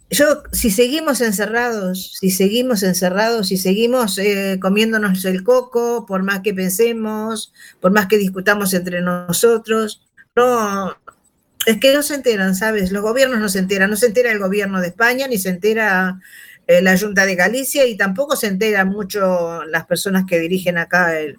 [0.09, 6.39] yo, si seguimos encerrados, si seguimos encerrados, si seguimos eh, comiéndonos el coco, por más
[6.39, 10.08] que pensemos, por más que discutamos entre nosotros,
[11.65, 12.91] es que no se enteran, ¿sabes?
[12.91, 16.19] Los gobiernos no se enteran, no se entera el gobierno de España, ni se entera
[16.67, 21.19] eh, la Junta de Galicia, y tampoco se enteran mucho las personas que dirigen acá
[21.19, 21.37] el,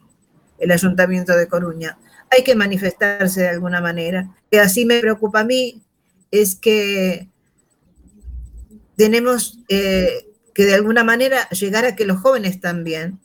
[0.58, 1.98] el Ayuntamiento de Coruña.
[2.30, 4.30] Hay que manifestarse de alguna manera.
[4.50, 5.82] Y así me preocupa a mí,
[6.30, 7.28] es que
[8.96, 13.18] tenemos eh, que de alguna manera llegar a que los jóvenes también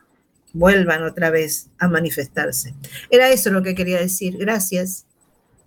[0.54, 2.74] vuelvan otra vez a manifestarse.
[3.10, 4.38] Era eso lo que quería decir.
[4.38, 5.06] Gracias.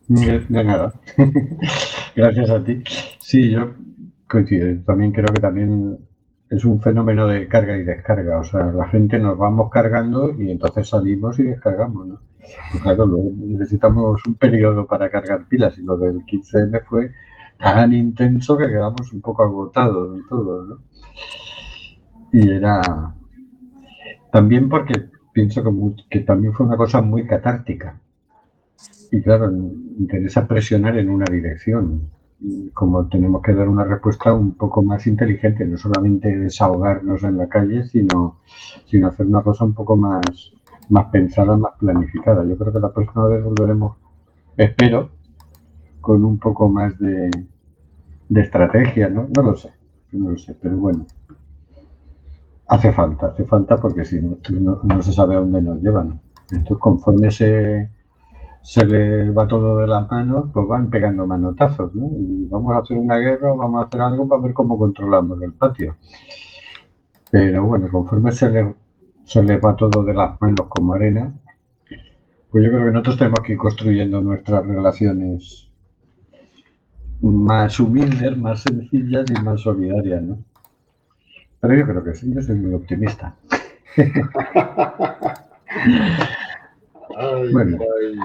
[0.08, 0.92] De, nada.
[2.16, 2.82] Gracias a ti.
[3.18, 3.74] Sí, yo
[4.26, 4.82] coincido.
[4.84, 5.98] También creo que también
[6.50, 8.38] es un fenómeno de carga y descarga.
[8.38, 12.20] O sea, la gente nos vamos cargando y entonces salimos y descargamos, ¿no?
[12.82, 17.12] Claro, luego necesitamos un periodo para cargar pilas y lo del 15M fue
[17.58, 20.78] tan intenso que quedamos un poco agotados de todo, ¿no?
[22.32, 23.14] Y era
[24.30, 28.00] también porque pienso que, muy, que también fue una cosa muy catártica.
[29.10, 32.10] Y claro, interesa presionar en una dirección.
[32.72, 37.48] Como tenemos que dar una respuesta un poco más inteligente, no solamente desahogarnos en la
[37.48, 38.40] calle, sino,
[38.86, 40.52] sino hacer una cosa un poco más,
[40.88, 42.44] más pensada, más planificada.
[42.44, 43.96] Yo creo que la próxima vez volveremos,
[44.56, 45.10] espero,
[46.00, 47.30] con un poco más de,
[48.28, 49.28] de estrategia, ¿no?
[49.34, 49.72] No lo sé,
[50.12, 51.06] no lo sé, pero bueno.
[52.68, 56.20] Hace falta, hace falta porque si no, no, no se sabe a dónde nos llevan.
[56.50, 57.90] Entonces, conforme se,
[58.62, 62.08] se le va todo de las manos, pues van pegando manotazos, ¿no?
[62.18, 65.52] Y vamos a hacer una guerra, vamos a hacer algo para ver cómo controlamos el
[65.52, 65.96] patio.
[67.30, 68.74] Pero bueno, conforme se le,
[69.24, 71.32] se le va todo de las manos como arena,
[72.50, 75.70] pues yo creo que nosotros tenemos que ir construyendo nuestras relaciones
[77.20, 80.38] más humildes, más sencillas y más solidarias, ¿no?
[81.60, 83.34] Pero yo creo que sí, yo soy muy optimista.
[87.18, 87.78] Ay, Bueno.
[87.80, 88.18] ay,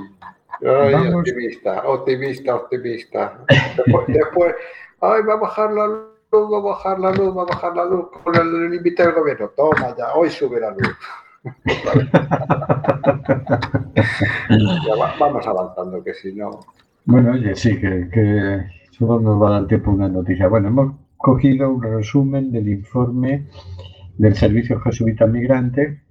[0.66, 1.16] ay, Vamos.
[1.16, 3.40] optimista, optimista, optimista.
[3.78, 4.56] Después, después,
[5.02, 7.86] ay, va a bajar la luz, va a bajar la luz, va a bajar la
[7.86, 9.50] luz con el límite del gobierno.
[9.56, 10.96] Toma ya, hoy sube la luz.
[14.88, 16.60] Ya va- vamos avanzando, que si no.
[17.06, 20.48] Bueno, oye, sí, que, que solo nos va a dar tiempo una noticia.
[20.48, 23.48] Bueno, hemos cogido un resumen del informe
[24.18, 26.02] del Servicio Jesuita Migrante,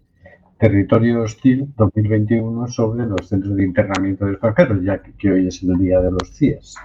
[0.63, 5.77] Territorio Hostil 2021 sobre los centros de internamiento de extranjeros, ya que, hoy es el
[5.77, 6.77] día de los CIES.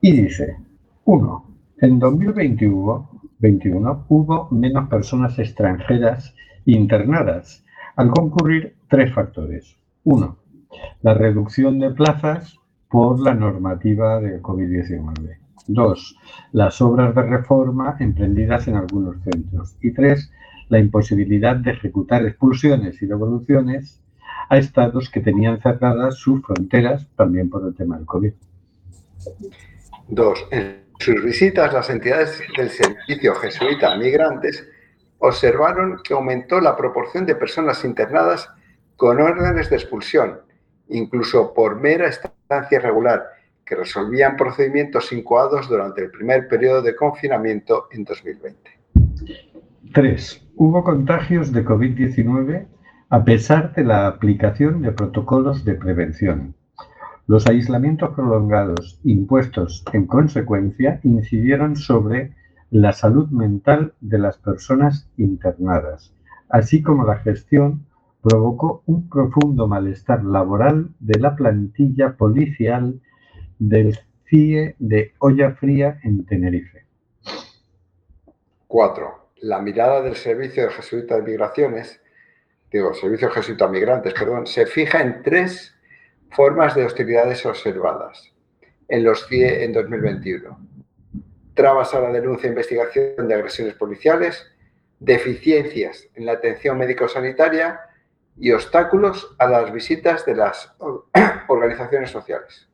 [0.00, 0.56] Y dice,
[1.04, 1.44] uno,
[1.76, 7.62] en 2021 21, hubo menos personas extranjeras internadas,
[7.96, 9.76] al concurrir tres factores.
[10.04, 10.38] Uno,
[11.02, 12.58] la reducción de plazas
[12.88, 15.36] por la normativa de COVID-19.
[15.66, 16.16] Dos,
[16.52, 19.76] las obras de reforma emprendidas en algunos centros.
[19.82, 20.32] Y tres,
[20.74, 24.02] la imposibilidad de ejecutar expulsiones y devoluciones
[24.48, 28.32] a estados que tenían cerradas sus fronteras también por el tema del COVID.
[30.08, 34.66] Dos, en sus visitas las entidades del Servicio Jesuita a Migrantes
[35.18, 38.50] observaron que aumentó la proporción de personas internadas
[38.96, 40.40] con órdenes de expulsión,
[40.88, 43.22] incluso por mera estancia irregular,
[43.64, 48.73] que resolvían procedimientos incoados durante el primer periodo de confinamiento en 2020.
[49.94, 50.50] 3.
[50.56, 52.66] Hubo contagios de COVID-19
[53.10, 56.56] a pesar de la aplicación de protocolos de prevención.
[57.28, 62.34] Los aislamientos prolongados impuestos en consecuencia incidieron sobre
[62.72, 66.12] la salud mental de las personas internadas,
[66.48, 67.86] así como la gestión
[68.20, 73.00] provocó un profundo malestar laboral de la plantilla policial
[73.60, 76.84] del CIE de Olla Fría en Tenerife.
[78.66, 79.23] 4.
[79.44, 82.00] La mirada del Servicio Jesuita de Migraciones,
[82.72, 85.74] digo, Servicio Jesuita Migrantes, perdón, se fija en tres
[86.30, 88.32] formas de hostilidades observadas
[88.88, 90.58] en los CIE en 2021.
[91.52, 94.50] Trabas a la denuncia e investigación de agresiones policiales,
[94.98, 97.80] deficiencias en la atención médico-sanitaria
[98.38, 101.04] y obstáculos a las visitas de las or-
[101.48, 102.66] organizaciones sociales.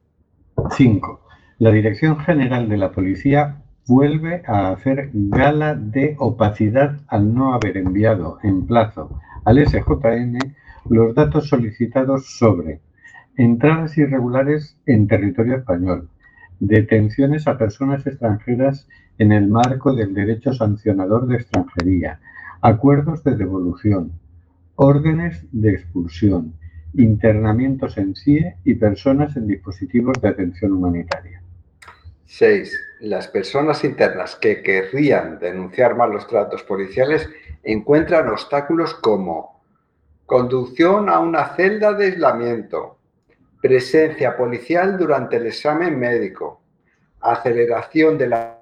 [0.76, 1.26] 5.
[1.58, 3.59] La Dirección General de la Policía
[3.91, 10.38] vuelve a hacer gala de opacidad al no haber enviado en plazo al SJN
[10.88, 12.82] los datos solicitados sobre
[13.36, 16.09] entradas irregulares en territorio español,
[16.61, 18.86] detenciones a personas extranjeras
[19.18, 22.20] en el marco del derecho sancionador de extranjería,
[22.61, 24.12] acuerdos de devolución,
[24.76, 26.55] órdenes de expulsión,
[26.95, 31.43] internamientos en CIE y personas en dispositivos de atención humanitaria.
[32.30, 32.80] 6.
[33.00, 37.28] Las personas internas que querrían denunciar malos tratos policiales
[37.64, 39.60] encuentran obstáculos como
[40.26, 42.98] conducción a una celda de aislamiento,
[43.60, 46.62] presencia policial durante el examen médico,
[47.20, 48.60] aceleración de la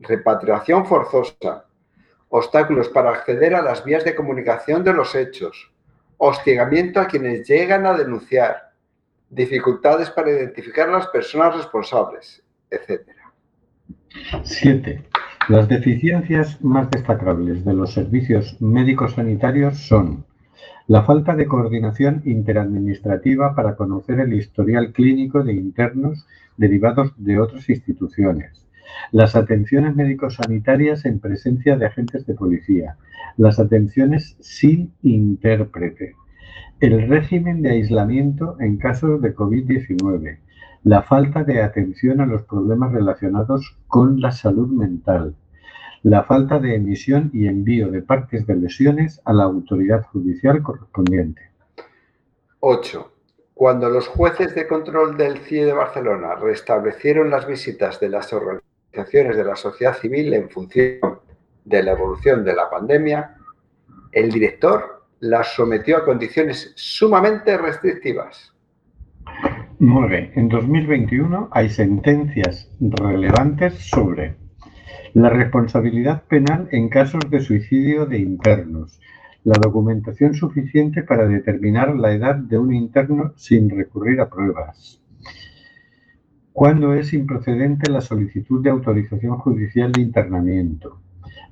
[0.00, 1.66] repatriación forzosa,
[2.30, 5.70] obstáculos para acceder a las vías de comunicación de los hechos,
[6.16, 8.72] hostigamiento a quienes llegan a denunciar,
[9.30, 13.02] dificultades para identificar a las personas responsables, etc.
[14.42, 15.04] 7.
[15.48, 20.24] Las deficiencias más destacables de los servicios médicos sanitarios son
[20.88, 27.68] la falta de coordinación interadministrativa para conocer el historial clínico de internos derivados de otras
[27.68, 28.66] instituciones,
[29.12, 32.96] las atenciones médico-sanitarias en presencia de agentes de policía,
[33.36, 36.14] las atenciones sin intérprete,
[36.80, 40.38] el régimen de aislamiento en casos de COVID-19,
[40.84, 45.34] la falta de atención a los problemas relacionados con la salud mental,
[46.02, 51.42] la falta de emisión y envío de partes de lesiones a la autoridad judicial correspondiente.
[52.60, 53.12] 8.
[53.54, 59.36] Cuando los jueces de control del CIE de Barcelona restablecieron las visitas de las organizaciones
[59.36, 61.20] de la sociedad civil en función
[61.64, 63.36] de la evolución de la pandemia,
[64.12, 68.54] el director las sometió a condiciones sumamente restrictivas.
[69.80, 70.32] 9.
[70.34, 74.34] En 2021 hay sentencias relevantes sobre
[75.14, 79.00] la responsabilidad penal en casos de suicidio de internos,
[79.44, 85.00] la documentación suficiente para determinar la edad de un interno sin recurrir a pruebas,
[86.52, 91.00] cuándo es improcedente la solicitud de autorización judicial de internamiento,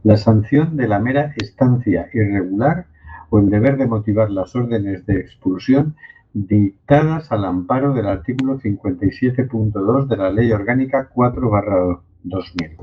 [0.02, 2.86] la sanción de la mera estancia irregular
[3.30, 5.94] o el deber de motivar las órdenes de expulsión
[6.36, 12.76] dictadas al amparo del artículo 57.2 de la Ley Orgánica 4-2000.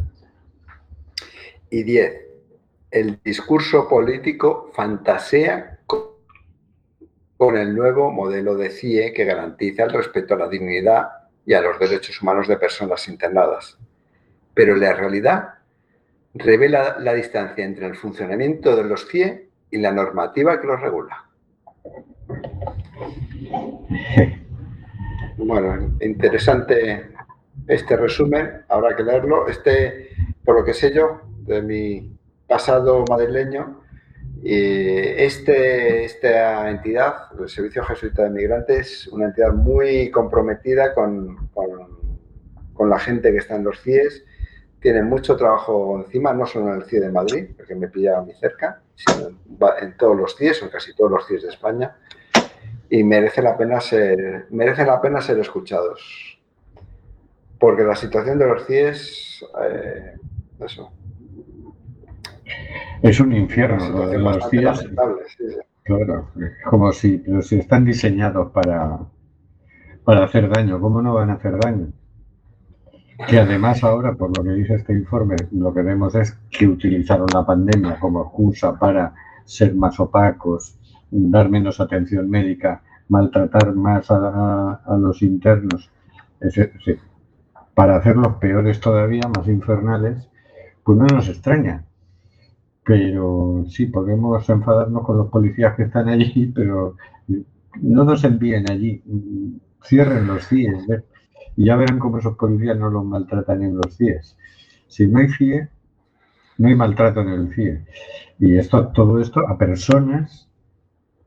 [1.69, 2.13] Y 10.
[2.89, 5.81] El discurso político fantasea
[7.37, 11.09] con el nuevo modelo de CIE que garantiza el respeto a la dignidad
[11.45, 13.77] y a los derechos humanos de personas internadas.
[14.55, 15.55] Pero la realidad
[16.33, 21.29] revela la distancia entre el funcionamiento de los CIE y la normativa que los regula.
[25.35, 27.09] Bueno, interesante
[27.67, 29.47] este resumen, habrá que leerlo.
[29.47, 30.09] Este,
[30.45, 32.15] por lo que sé yo, de mi
[32.47, 33.83] pasado madrileño,
[34.43, 42.99] este, esta entidad, el Servicio Jesuita de Migrantes, una entidad muy comprometida con, con, la
[42.99, 44.25] gente que está en los CIES,
[44.81, 48.33] tiene mucho trabajo encima, no solo en el CIE de Madrid, porque me pillaba muy
[48.33, 49.29] cerca, sino
[49.81, 51.95] en, todos los CIES, en casi todos los CIES de España,
[52.93, 56.37] y merece la pena ser, merecen la pena ser escuchados.
[57.57, 60.13] Porque la situación de los CIES, eh,
[60.59, 60.91] eso,
[63.01, 63.89] es un infierno.
[63.89, 64.91] Lo de los CIES,
[65.81, 66.29] Claro,
[66.65, 68.99] como si, pero si están diseñados para,
[70.03, 71.87] para hacer daño, ¿cómo no van a hacer daño?
[73.27, 77.25] Que además ahora, por lo que dice este informe, lo que vemos es que utilizaron
[77.33, 79.15] la pandemia como excusa para
[79.45, 80.77] ser más opacos,
[81.13, 85.91] dar menos atención médica, maltratar más a, los internos,
[87.75, 90.29] para hacerlos peores todavía, más infernales,
[90.83, 91.85] pues no nos extraña.
[92.85, 96.95] Pero sí, podemos enfadarnos con los policías que están allí, pero
[97.81, 99.01] no nos envíen allí.
[99.83, 101.03] Cierren los CIES ¿eh?
[101.55, 104.37] y ya verán cómo esos policías no los maltratan en los CIES.
[104.87, 105.69] Si no hay CIE,
[106.57, 107.85] no hay maltrato en el CIE.
[108.39, 110.49] Y esto, todo esto a personas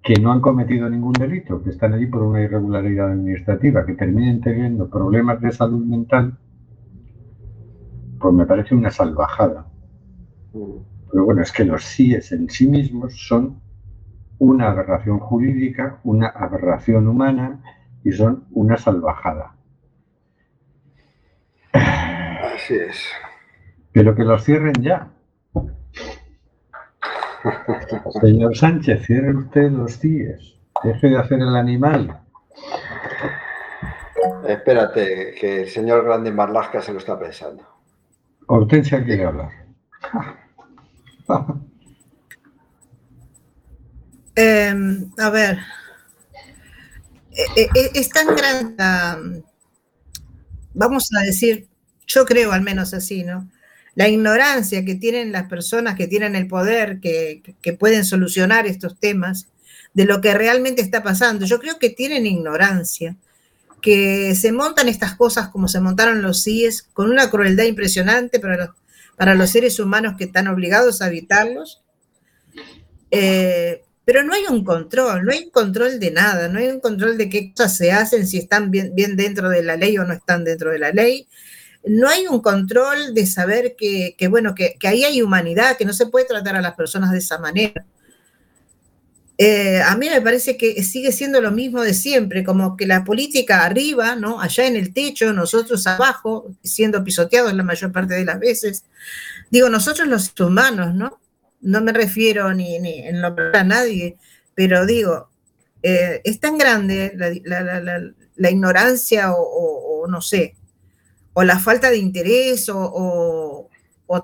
[0.06, 4.40] que no han cometido ningún delito, que están allí por una irregularidad administrativa, que terminen
[4.40, 6.38] teniendo problemas de salud mental,
[8.20, 9.66] pues me parece una salvajada.
[11.10, 13.60] Pero bueno, es que los CIES en sí mismos son
[14.38, 17.60] una aberración jurídica, una aberración humana
[18.04, 19.56] y son una salvajada.
[21.72, 23.08] Así es.
[23.90, 25.15] Pero que los cierren ya.
[28.20, 30.56] Señor Sánchez, cierre usted los CIES.
[30.84, 32.20] Deje de hacer el animal.
[34.46, 37.62] Espérate, que el señor Grande Marlasca se lo está pensando.
[38.46, 39.50] Hortensia quiere hablar.
[44.38, 45.58] Em, a ver,
[47.30, 49.42] e, e, e, es tan grande,
[50.74, 51.66] vamos a decir,
[52.06, 53.48] yo creo al menos así, ¿no?
[53.96, 59.00] La ignorancia que tienen las personas que tienen el poder, que, que pueden solucionar estos
[59.00, 59.48] temas,
[59.96, 61.46] de lo que realmente está pasando.
[61.46, 63.16] Yo creo que tienen ignorancia,
[63.80, 68.56] que se montan estas cosas como se montaron los CIES, con una crueldad impresionante para
[68.58, 68.68] los,
[69.16, 71.82] para los seres humanos que están obligados a habitarlos.
[73.10, 76.80] Eh, pero no hay un control, no hay un control de nada, no hay un
[76.80, 80.04] control de qué cosas se hacen, si están bien, bien dentro de la ley o
[80.04, 81.26] no están dentro de la ley.
[81.86, 86.06] No hay un control de saber que, bueno, que, ahí hay humanidad, que no se
[86.06, 87.86] puede tratar a las personas de esa manera.
[89.38, 93.04] Eh, a mí me parece que sigue siendo lo mismo de siempre, como que la
[93.04, 94.40] política arriba, ¿no?
[94.40, 98.84] Allá en el techo, nosotros abajo, siendo pisoteados la mayor parte de las veces.
[99.50, 101.20] Digo, nosotros los humanos, ¿no?
[101.60, 104.16] No me refiero ni, en lo a nadie,
[104.54, 105.30] pero digo,
[105.82, 110.55] eh, es tan grande la, ignorancia o, no sé,
[111.38, 113.68] o la falta de interés o,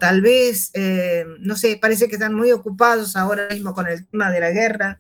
[0.00, 4.30] tal vez, eh, no sé, parece que están muy ocupados ahora mismo con el tema
[4.30, 4.98] de la guerra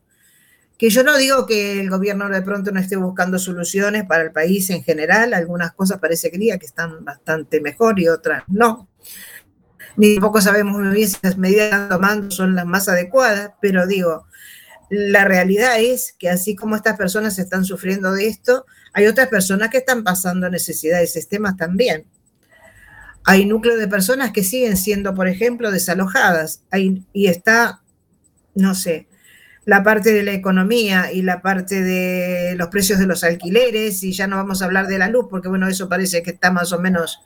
[0.76, 4.32] que yo no digo que el gobierno de pronto no esté buscando soluciones para el
[4.32, 8.88] país en general, algunas cosas parece que están bastante mejor y otras no.
[9.96, 13.86] Ni tampoco sabemos muy si las medidas que están tomando son las más adecuadas, pero
[13.86, 14.26] digo,
[14.90, 19.70] la realidad es que así como estas personas están sufriendo de esto, hay otras personas
[19.70, 22.04] que están pasando necesidades extremas también.
[23.24, 26.62] Hay núcleos de personas que siguen siendo, por ejemplo, desalojadas.
[27.12, 27.82] y está,
[28.54, 29.06] no sé,
[29.64, 34.12] la parte de la economía y la parte de los precios de los alquileres, y
[34.12, 36.72] ya no vamos a hablar de la luz, porque bueno, eso parece que está más
[36.72, 37.20] o menos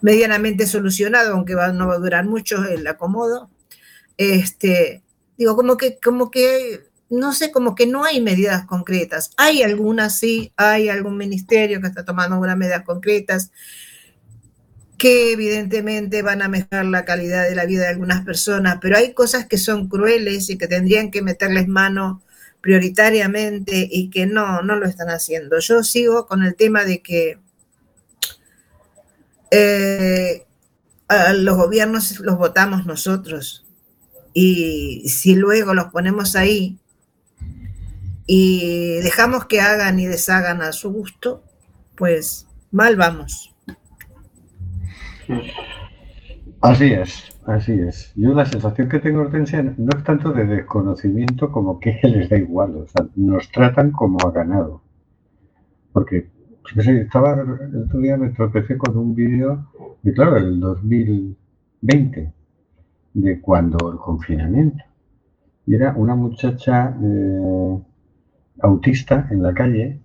[0.00, 3.50] medianamente solucionado, aunque no va a durar mucho el acomodo.
[4.16, 5.02] Este,
[5.36, 6.80] digo, como que, como que,
[7.12, 9.32] no sé, como que no hay medidas concretas.
[9.36, 13.50] Hay algunas, sí, hay algún ministerio que está tomando algunas medidas concretas,
[14.96, 19.12] que evidentemente van a mejorar la calidad de la vida de algunas personas, pero hay
[19.12, 22.22] cosas que son crueles y que tendrían que meterles mano
[22.62, 25.58] prioritariamente y que no, no lo están haciendo.
[25.58, 27.38] Yo sigo con el tema de que
[29.50, 30.46] eh,
[31.34, 33.66] los gobiernos los votamos nosotros
[34.32, 36.78] y si luego los ponemos ahí
[38.26, 41.42] y dejamos que hagan y deshagan a su gusto,
[41.96, 43.54] pues mal vamos.
[46.60, 48.12] Así es, así es.
[48.14, 52.36] Yo la sensación que tengo, Hortensia, no es tanto de desconocimiento como que les da
[52.36, 52.76] igual.
[52.76, 54.82] O sea, nos tratan como a ganado.
[55.92, 56.30] Porque
[56.74, 59.66] yo sé, estaba el otro día me tropecé con un vídeo
[60.02, 62.32] de, claro, del 2020,
[63.14, 64.84] de cuando el confinamiento.
[65.66, 67.78] Y era una muchacha eh,
[68.60, 70.00] autista en la calle,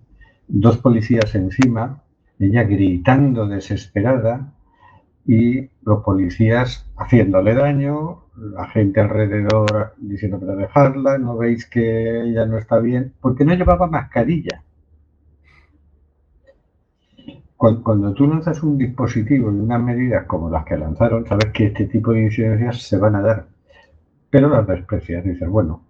[0.48, 2.02] dos policías encima,
[2.38, 4.52] ella gritando desesperada
[5.26, 12.46] y los policías haciéndole daño, la gente alrededor diciendo para dejarla, no veis que ella
[12.46, 14.62] no está bien, porque no llevaba mascarilla.
[17.56, 21.86] Cuando, tú lanzas un dispositivo y unas medidas como las que lanzaron, sabes que este
[21.86, 23.46] tipo de incidencias se van a dar,
[24.30, 25.24] pero las desprecias.
[25.24, 25.82] Dices, bueno,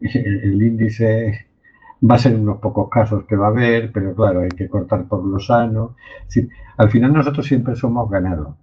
[0.00, 1.46] el, índice
[2.08, 5.06] va a ser unos pocos casos que va a haber, pero claro, hay que cortar
[5.06, 5.96] por lo sano.
[6.26, 8.54] Sí, al final nosotros siempre somos ganados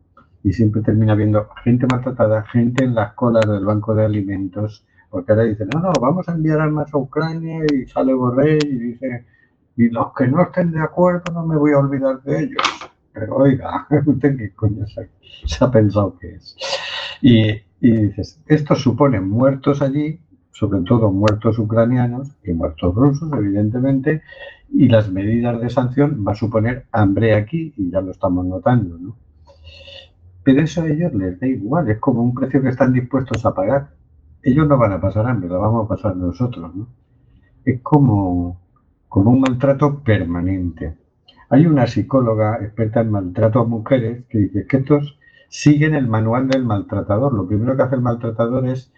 [0.43, 5.31] y siempre termina habiendo gente maltratada, gente en las colas del banco de alimentos, porque
[5.31, 9.25] ahora dicen, no, no, vamos a enviar armas a Ucrania y sale Borrell y dice,
[9.77, 12.63] y los que no estén de acuerdo no me voy a olvidar de ellos.
[13.11, 15.09] Pero oiga, ¿usted qué coño se,
[15.45, 16.55] se ha pensado que es?
[17.21, 17.49] Y,
[17.81, 20.19] y dices, esto supone muertos allí,
[20.55, 24.21] sobre todo muertos ucranianos y muertos rusos, evidentemente,
[24.71, 28.97] y las medidas de sanción va a suponer hambre aquí, y ya lo estamos notando,
[28.97, 29.17] ¿no?
[30.43, 33.53] Pero eso a ellos les da igual, es como un precio que están dispuestos a
[33.53, 33.89] pagar.
[34.43, 36.87] Ellos no van a pasar hambre, lo vamos a pasar nosotros, ¿no?
[37.65, 38.61] Es como,
[39.09, 40.95] como un maltrato permanente.
[41.49, 46.47] Hay una psicóloga experta en maltrato a mujeres que dice que estos siguen el manual
[46.47, 47.33] del maltratador.
[47.33, 48.93] Lo primero que hace el maltratador es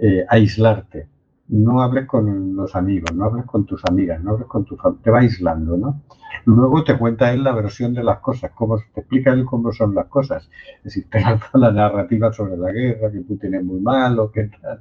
[0.00, 1.08] eh, aislarte.
[1.48, 5.02] No hables con los amigos, no hables con tus amigas, no hables con tu familia,
[5.02, 6.02] te va aislando, ¿no?
[6.44, 9.94] Luego te cuenta él la versión de las cosas, cómo te explica él cómo son
[9.94, 10.48] las cosas.
[10.78, 14.44] Es decir, te lanza la narrativa sobre la guerra, que Putin es muy malo, que
[14.62, 14.80] tal.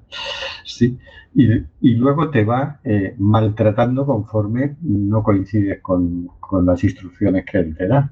[0.64, 0.98] Sí.
[1.34, 7.58] Y, y luego te va eh, maltratando conforme no coincides con, con las instrucciones que
[7.58, 8.12] él te da.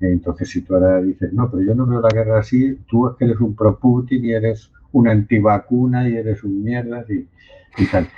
[0.00, 3.40] Entonces, si tú ahora dices, no, pero yo no veo la guerra así, tú eres
[3.40, 8.08] un pro-Putin y eres una antivacuna y eres un mierda y, tal.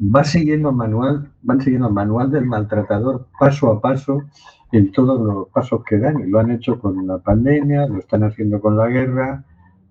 [0.00, 4.24] Va siguiendo manual, van siguiendo el manual del maltratador paso a paso
[4.72, 6.20] en todos los pasos que dan.
[6.20, 9.44] Y lo han hecho con la pandemia, lo están haciendo con la guerra,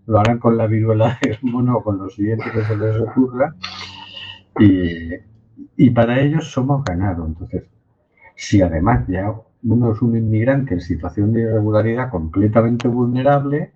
[0.08, 3.56] lo harán con la viruela del mono o con lo siguiente que se les ocurra.
[4.60, 5.12] Y,
[5.78, 7.28] y para ellos somos ganados.
[7.28, 7.64] Entonces,
[8.36, 9.32] si además ya
[9.64, 13.74] uno es un inmigrante en situación de irregularidad completamente vulnerable,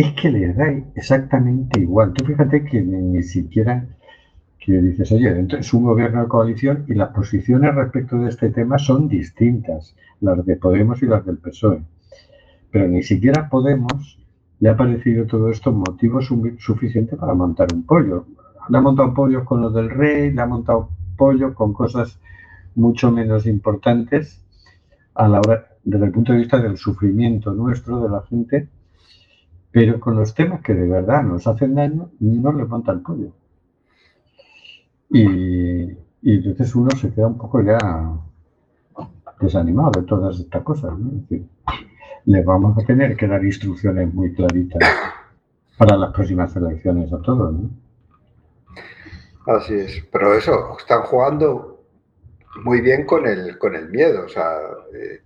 [0.00, 2.12] es que les da exactamente igual.
[2.12, 3.86] Tú fíjate que ni, ni siquiera
[4.58, 8.78] que dices, oye, es un gobierno de coalición y las posiciones respecto de este tema
[8.78, 11.82] son distintas, las de Podemos y las del PSOE.
[12.70, 14.18] Pero ni siquiera Podemos
[14.60, 18.26] le ha parecido todo esto motivo su- suficiente para montar un pollo.
[18.68, 22.18] Le ha montado pollos con lo del rey, le ha montado pollo con cosas
[22.74, 24.44] mucho menos importantes
[25.14, 28.68] a la hora, desde el punto de vista del sufrimiento nuestro, de la gente,
[29.76, 33.32] pero con los temas que de verdad nos hacen daño, no les monta el pollo.
[35.10, 35.90] Y,
[36.22, 37.76] entonces uno se queda un poco ya
[39.38, 40.98] desanimado de todas estas cosas.
[40.98, 41.08] ¿no?
[41.08, 41.46] Es decir,
[42.24, 44.80] les vamos a tener que dar instrucciones muy claritas
[45.76, 47.52] para las próximas elecciones a todos.
[47.52, 47.68] ¿no?
[49.46, 51.75] Así es, pero eso, están jugando
[52.58, 54.58] muy bien con el, con el miedo, o sea,
[54.94, 55.22] eh,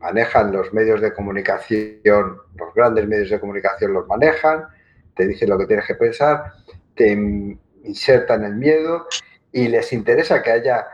[0.00, 4.66] manejan los medios de comunicación, los grandes medios de comunicación los manejan,
[5.14, 6.52] te dicen lo que tienes que pensar,
[6.94, 9.06] te in- insertan el miedo
[9.52, 10.86] y les interesa que haya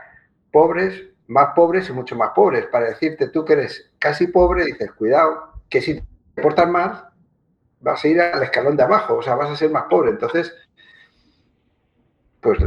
[0.51, 4.91] pobres, más pobres y mucho más pobres, para decirte tú que eres casi pobre, dices,
[4.93, 5.95] cuidado, que si
[6.35, 7.09] te portas mal,
[7.81, 10.53] vas a ir al escalón de abajo, o sea, vas a ser más pobre, entonces
[12.41, 12.59] pues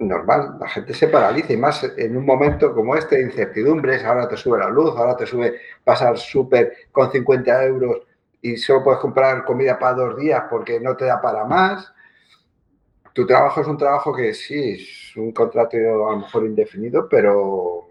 [0.00, 4.28] normal, la gente se paraliza y más en un momento como este de incertidumbres, ahora
[4.28, 8.06] te sube la luz, ahora te sube pasar súper con 50 euros
[8.40, 11.92] y solo puedes comprar comida para dos días porque no te da para más.
[13.12, 17.86] Tu trabajo es un trabajo que sí, es un contrato a lo mejor indefinido, pero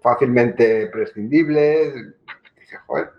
[0.00, 2.14] fácilmente prescindible.
[2.86, 3.10] Joder,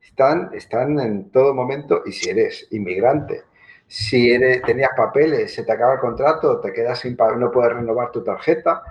[0.00, 3.49] están, están en todo momento y si eres inmigrante
[3.90, 8.22] si tenías papeles, se te acaba el contrato, te quedas sin no puedes renovar tu
[8.22, 8.84] tarjeta,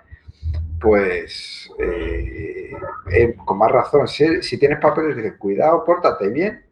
[0.77, 2.73] pues eh,
[3.09, 6.65] eh, con más razón, si, tienes papeles, dices, cuidado, pórtate bien,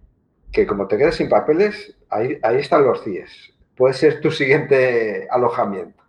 [0.51, 3.53] que como te quedes sin papeles, ahí, están los CIES.
[3.77, 6.03] Puede ser tu siguiente alojamiento.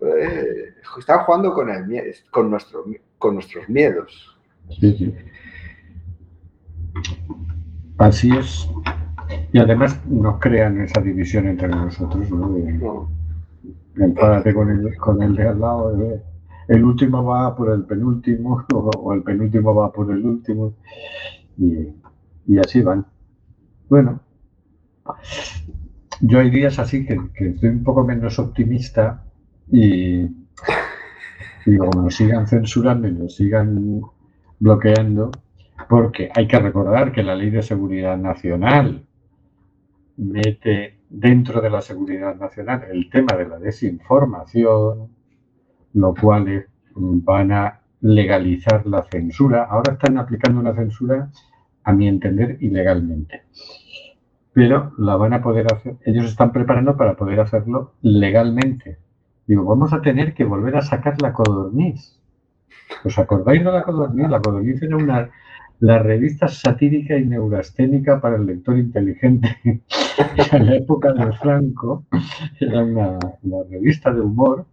[0.00, 4.38] Eh, están jugando con, nuestros miedos.
[4.80, 5.14] Sí, sí.
[7.98, 8.66] Así es.
[9.52, 12.50] Y además nos crean esa división entre nosotros, ¿no?
[12.50, 13.08] De- ¿no?
[13.96, 16.02] enfádate con el, con el de al lado.
[16.02, 16.22] eh,
[16.68, 20.74] El último va por el penúltimo, o, o el penúltimo va por el último.
[21.58, 21.88] Y,
[22.46, 23.06] y así van.
[23.88, 24.20] Bueno,
[26.20, 29.24] yo hay días así que, que estoy un poco menos optimista
[29.70, 30.28] y
[31.66, 34.00] digo, como nos sigan censurando y nos sigan
[34.58, 35.30] bloqueando,
[35.88, 39.06] porque hay que recordar que la Ley de Seguridad Nacional
[40.16, 45.08] mete dentro de la seguridad nacional el tema de la desinformación,
[45.94, 49.64] lo cual eh, van a legalizar la censura.
[49.64, 51.30] Ahora están aplicando una censura,
[51.84, 53.42] a mi entender, ilegalmente.
[54.52, 58.98] Pero la van a poder hacer, ellos están preparando para poder hacerlo legalmente.
[59.46, 62.20] Digo, vamos a tener que volver a sacar la codorniz.
[63.04, 64.28] ¿Os acordáis de la codorniz?
[64.28, 65.30] La codorniz era una,
[65.80, 69.56] la revista satírica y neurasténica para el lector inteligente.
[70.52, 72.04] en la época de Franco
[72.60, 73.18] era una,
[73.70, 74.66] revista de humor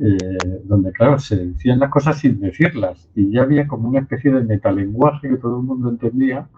[0.00, 4.32] eh, donde, claro, se decían las cosas sin decirlas y ya había como una especie
[4.32, 6.48] de metalenguaje que todo el mundo entendía,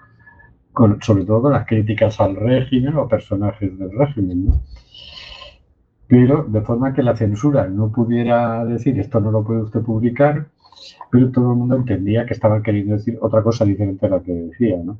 [1.00, 4.52] sobre todo con las críticas al régimen o personajes del régimen.
[6.08, 10.46] Pero de forma que la censura no pudiera decir esto no lo puede usted publicar,
[11.10, 14.32] pero todo el mundo entendía que estaban queriendo decir otra cosa diferente a la que
[14.32, 14.98] decía, ¿no?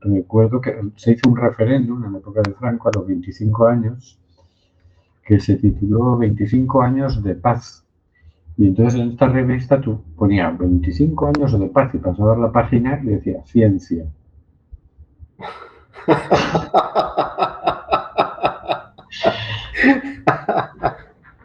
[0.00, 4.18] Recuerdo que se hizo un referéndum en la época de Franco a los 25 años
[5.24, 7.84] que se tituló 25 años de paz.
[8.56, 13.00] Y entonces en esta revista tú ponías 25 años de paz y pasabas la página
[13.02, 14.06] y decía ciencia.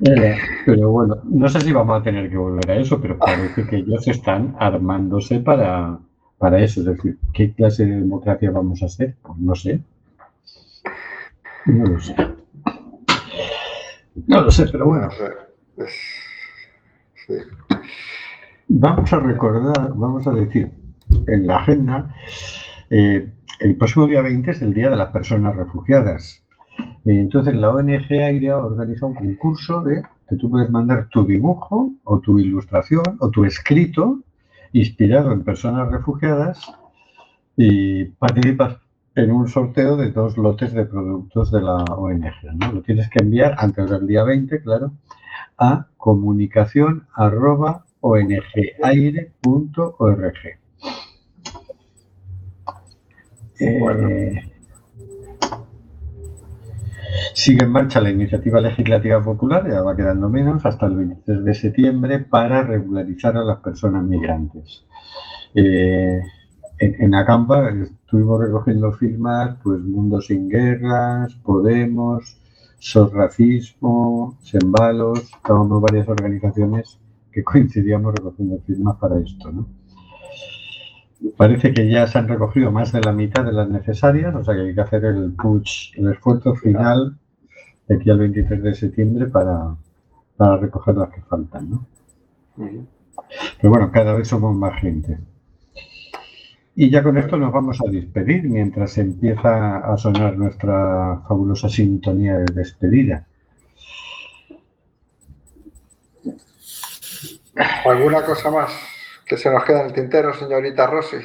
[0.03, 0.36] Era,
[0.66, 3.78] pero bueno, no sé si vamos a tener que volver a eso, pero parece que
[3.78, 5.99] ellos están armándose para,
[6.38, 6.82] para eso.
[6.82, 9.16] Es decir, ¿qué clase de democracia vamos a hacer?
[9.22, 9.82] Pues no sé.
[11.66, 12.16] No lo sé.
[14.28, 15.09] No lo sé, pero bueno.
[17.28, 17.34] Sí.
[18.68, 20.72] Vamos a recordar, vamos a decir
[21.28, 22.16] en la agenda,
[22.89, 26.40] eh, el próximo día 20 es el Día de las Personas Refugiadas.
[27.05, 31.25] Eh, Entonces la ONG Aire ha organizado un concurso de que tú puedes mandar tu
[31.25, 34.19] dibujo o tu ilustración o tu escrito
[34.73, 36.71] inspirado en personas refugiadas
[37.57, 38.77] y participas
[39.15, 42.31] en un sorteo de dos lotes de productos de la ONG.
[42.53, 42.71] ¿no?
[42.71, 44.93] Lo tienes que enviar antes del día 20, claro,
[45.57, 49.31] a comunicación arroba ongaire.org.
[57.34, 61.53] Sigue en marcha la iniciativa legislativa popular, ya va quedando menos, hasta el 23 de
[61.53, 64.86] septiembre para regularizar a las personas migrantes.
[65.55, 66.22] Eh,
[66.80, 72.38] en, en Acampa estuvimos recogiendo firmas, pues Mundo Sin Guerras, Podemos,
[72.80, 76.99] SOS Racismo, Sembalos, estábamos varias organizaciones
[77.32, 79.80] que coincidíamos recogiendo firmas para esto, ¿no?
[81.38, 84.55] Parece que ya se han recogido más de la mitad de las necesarias, o sea
[84.55, 87.15] que hay que hacer el push, el esfuerzo final
[87.88, 89.76] de aquí al 23 de septiembre para,
[90.36, 91.86] para recoger las que faltan, ¿no?
[92.57, 95.19] Pero bueno, cada vez somos más gente.
[96.76, 102.38] Y ya con esto nos vamos a despedir mientras empieza a sonar nuestra fabulosa sintonía
[102.38, 103.28] de despedida.
[107.86, 108.90] ¿Alguna cosa más
[109.32, 111.15] que se nos queda en el tintero, señorita Rossi?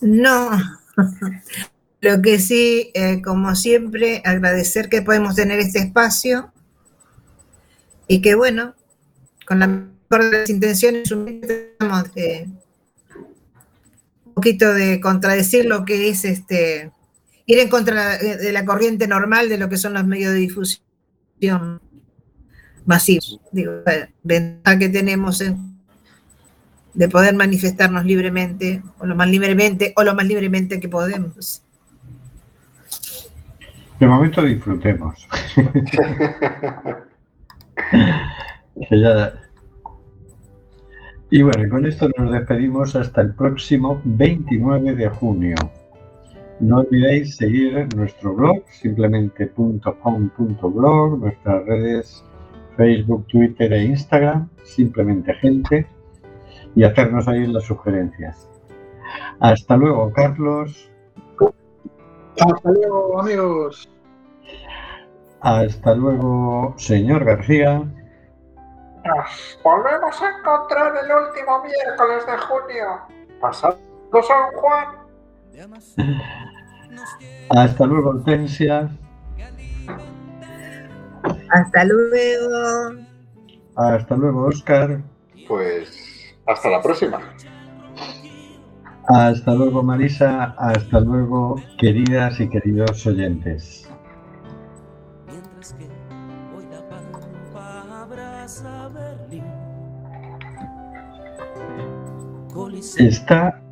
[0.00, 0.50] No.
[2.00, 6.52] Lo que sí, eh, como siempre, agradecer que podemos tener este espacio
[8.08, 8.74] y que, bueno,
[9.46, 11.40] con la mejor de las intenciones, un
[14.34, 16.90] poquito de contradecir lo que es este
[17.46, 21.83] ir en contra de la corriente normal de lo que son los medios de difusión
[22.86, 23.40] masivos.
[23.52, 25.74] Digo, la ventaja que tenemos en
[26.94, 31.62] de poder manifestarnos libremente, o lo más libremente, o lo más libremente que podemos.
[33.98, 35.26] De momento disfrutemos.
[41.30, 45.56] Y bueno, con esto nos despedimos hasta el próximo 29 de junio.
[46.60, 52.22] No olvidéis seguir nuestro blog, simplemente.com.blog, nuestras redes
[52.76, 55.86] Facebook, Twitter e Instagram, simplemente gente,
[56.74, 58.48] y hacernos ahí las sugerencias.
[59.40, 60.90] Hasta luego, Carlos.
[62.40, 63.88] Hasta luego, amigos.
[65.40, 67.84] Hasta luego, señor García.
[69.04, 72.86] Nos volvemos a encontrar el último miércoles de junio.
[73.40, 73.78] Pasado
[74.22, 74.88] San Juan.
[77.50, 78.90] Hasta luego, Hortensia.
[81.54, 82.96] Hasta luego.
[83.76, 85.00] Hasta luego, Oscar.
[85.46, 87.20] Pues hasta la próxima.
[89.06, 90.56] Hasta luego, Marisa.
[90.58, 93.88] Hasta luego, queridas y queridos oyentes.
[95.28, 95.84] Mientras que
[96.56, 99.44] hoy la pampa abraza Berlín.
[102.52, 103.62] Coliseo Está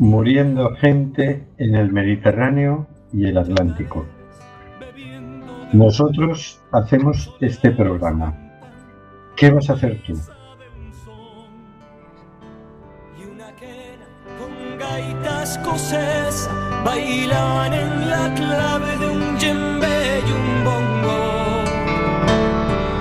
[0.00, 4.04] muriendo gente en el Mediterráneo y el Atlántico.
[5.72, 8.34] Nosotros hacemos este programa.
[9.36, 10.14] ¿Qué vas a hacer tú?
[15.42, 16.50] escocesa
[16.84, 21.18] bailan en la clave de un djembe y un bongo.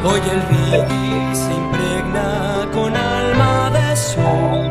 [0.07, 4.65] Hoy el reggae se impregna con alma de sol,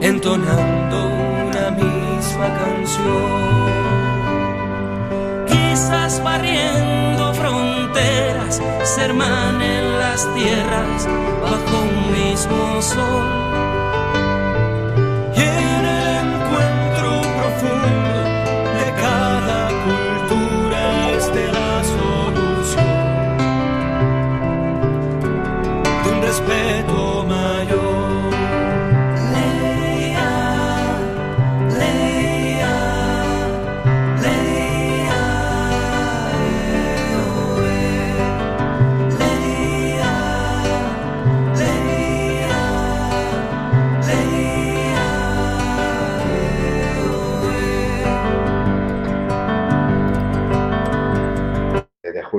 [0.00, 0.67] entonando
[5.88, 11.08] Quizás barriendo fronteras, se hermanen las tierras
[11.40, 13.47] bajo un mismo sol.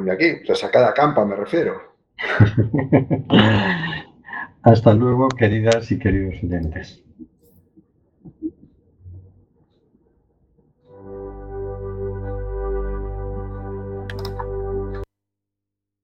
[0.09, 1.93] De aquí, resacada campa me refiero.
[4.63, 7.03] Hasta luego, queridas y queridos oyentes.